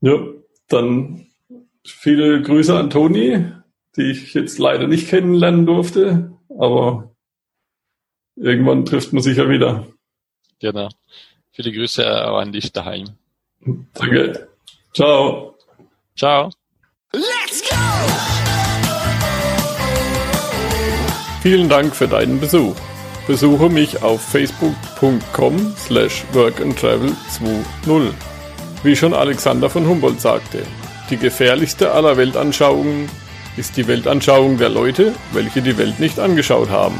Ja, 0.00 0.18
dann 0.66 1.28
viele 1.84 2.42
Grüße 2.42 2.76
an 2.76 2.90
Toni, 2.90 3.46
die 3.96 4.10
ich 4.10 4.34
jetzt 4.34 4.58
leider 4.58 4.88
nicht 4.88 5.08
kennenlernen 5.08 5.66
durfte, 5.66 6.36
aber 6.48 7.14
irgendwann 8.34 8.84
trifft 8.84 9.12
man 9.12 9.22
sich 9.22 9.38
ja 9.38 9.48
wieder. 9.48 9.86
Genau. 10.58 10.88
Viele 11.52 11.70
Grüße 11.70 12.28
auch 12.28 12.38
an 12.38 12.50
dich 12.50 12.72
daheim. 12.72 13.10
Danke. 13.94 14.48
Ciao. 14.92 15.56
Ciao. 16.16 16.50
Let's 17.12 17.62
go! 17.68 17.76
Vielen 21.42 21.68
Dank 21.68 21.94
für 21.94 22.08
deinen 22.08 22.40
Besuch. 22.40 22.74
Besuche 23.28 23.68
mich 23.68 24.02
auf 24.02 24.20
facebook.com 24.20 25.76
slash 25.76 26.24
workandtravel20. 26.32 28.31
Wie 28.84 28.96
schon 28.96 29.14
Alexander 29.14 29.70
von 29.70 29.86
Humboldt 29.86 30.20
sagte, 30.20 30.64
die 31.08 31.16
gefährlichste 31.16 31.92
aller 31.92 32.16
Weltanschauungen 32.16 33.08
ist 33.56 33.76
die 33.76 33.86
Weltanschauung 33.86 34.58
der 34.58 34.70
Leute, 34.70 35.14
welche 35.32 35.62
die 35.62 35.78
Welt 35.78 36.00
nicht 36.00 36.18
angeschaut 36.18 36.68
haben. 36.68 36.98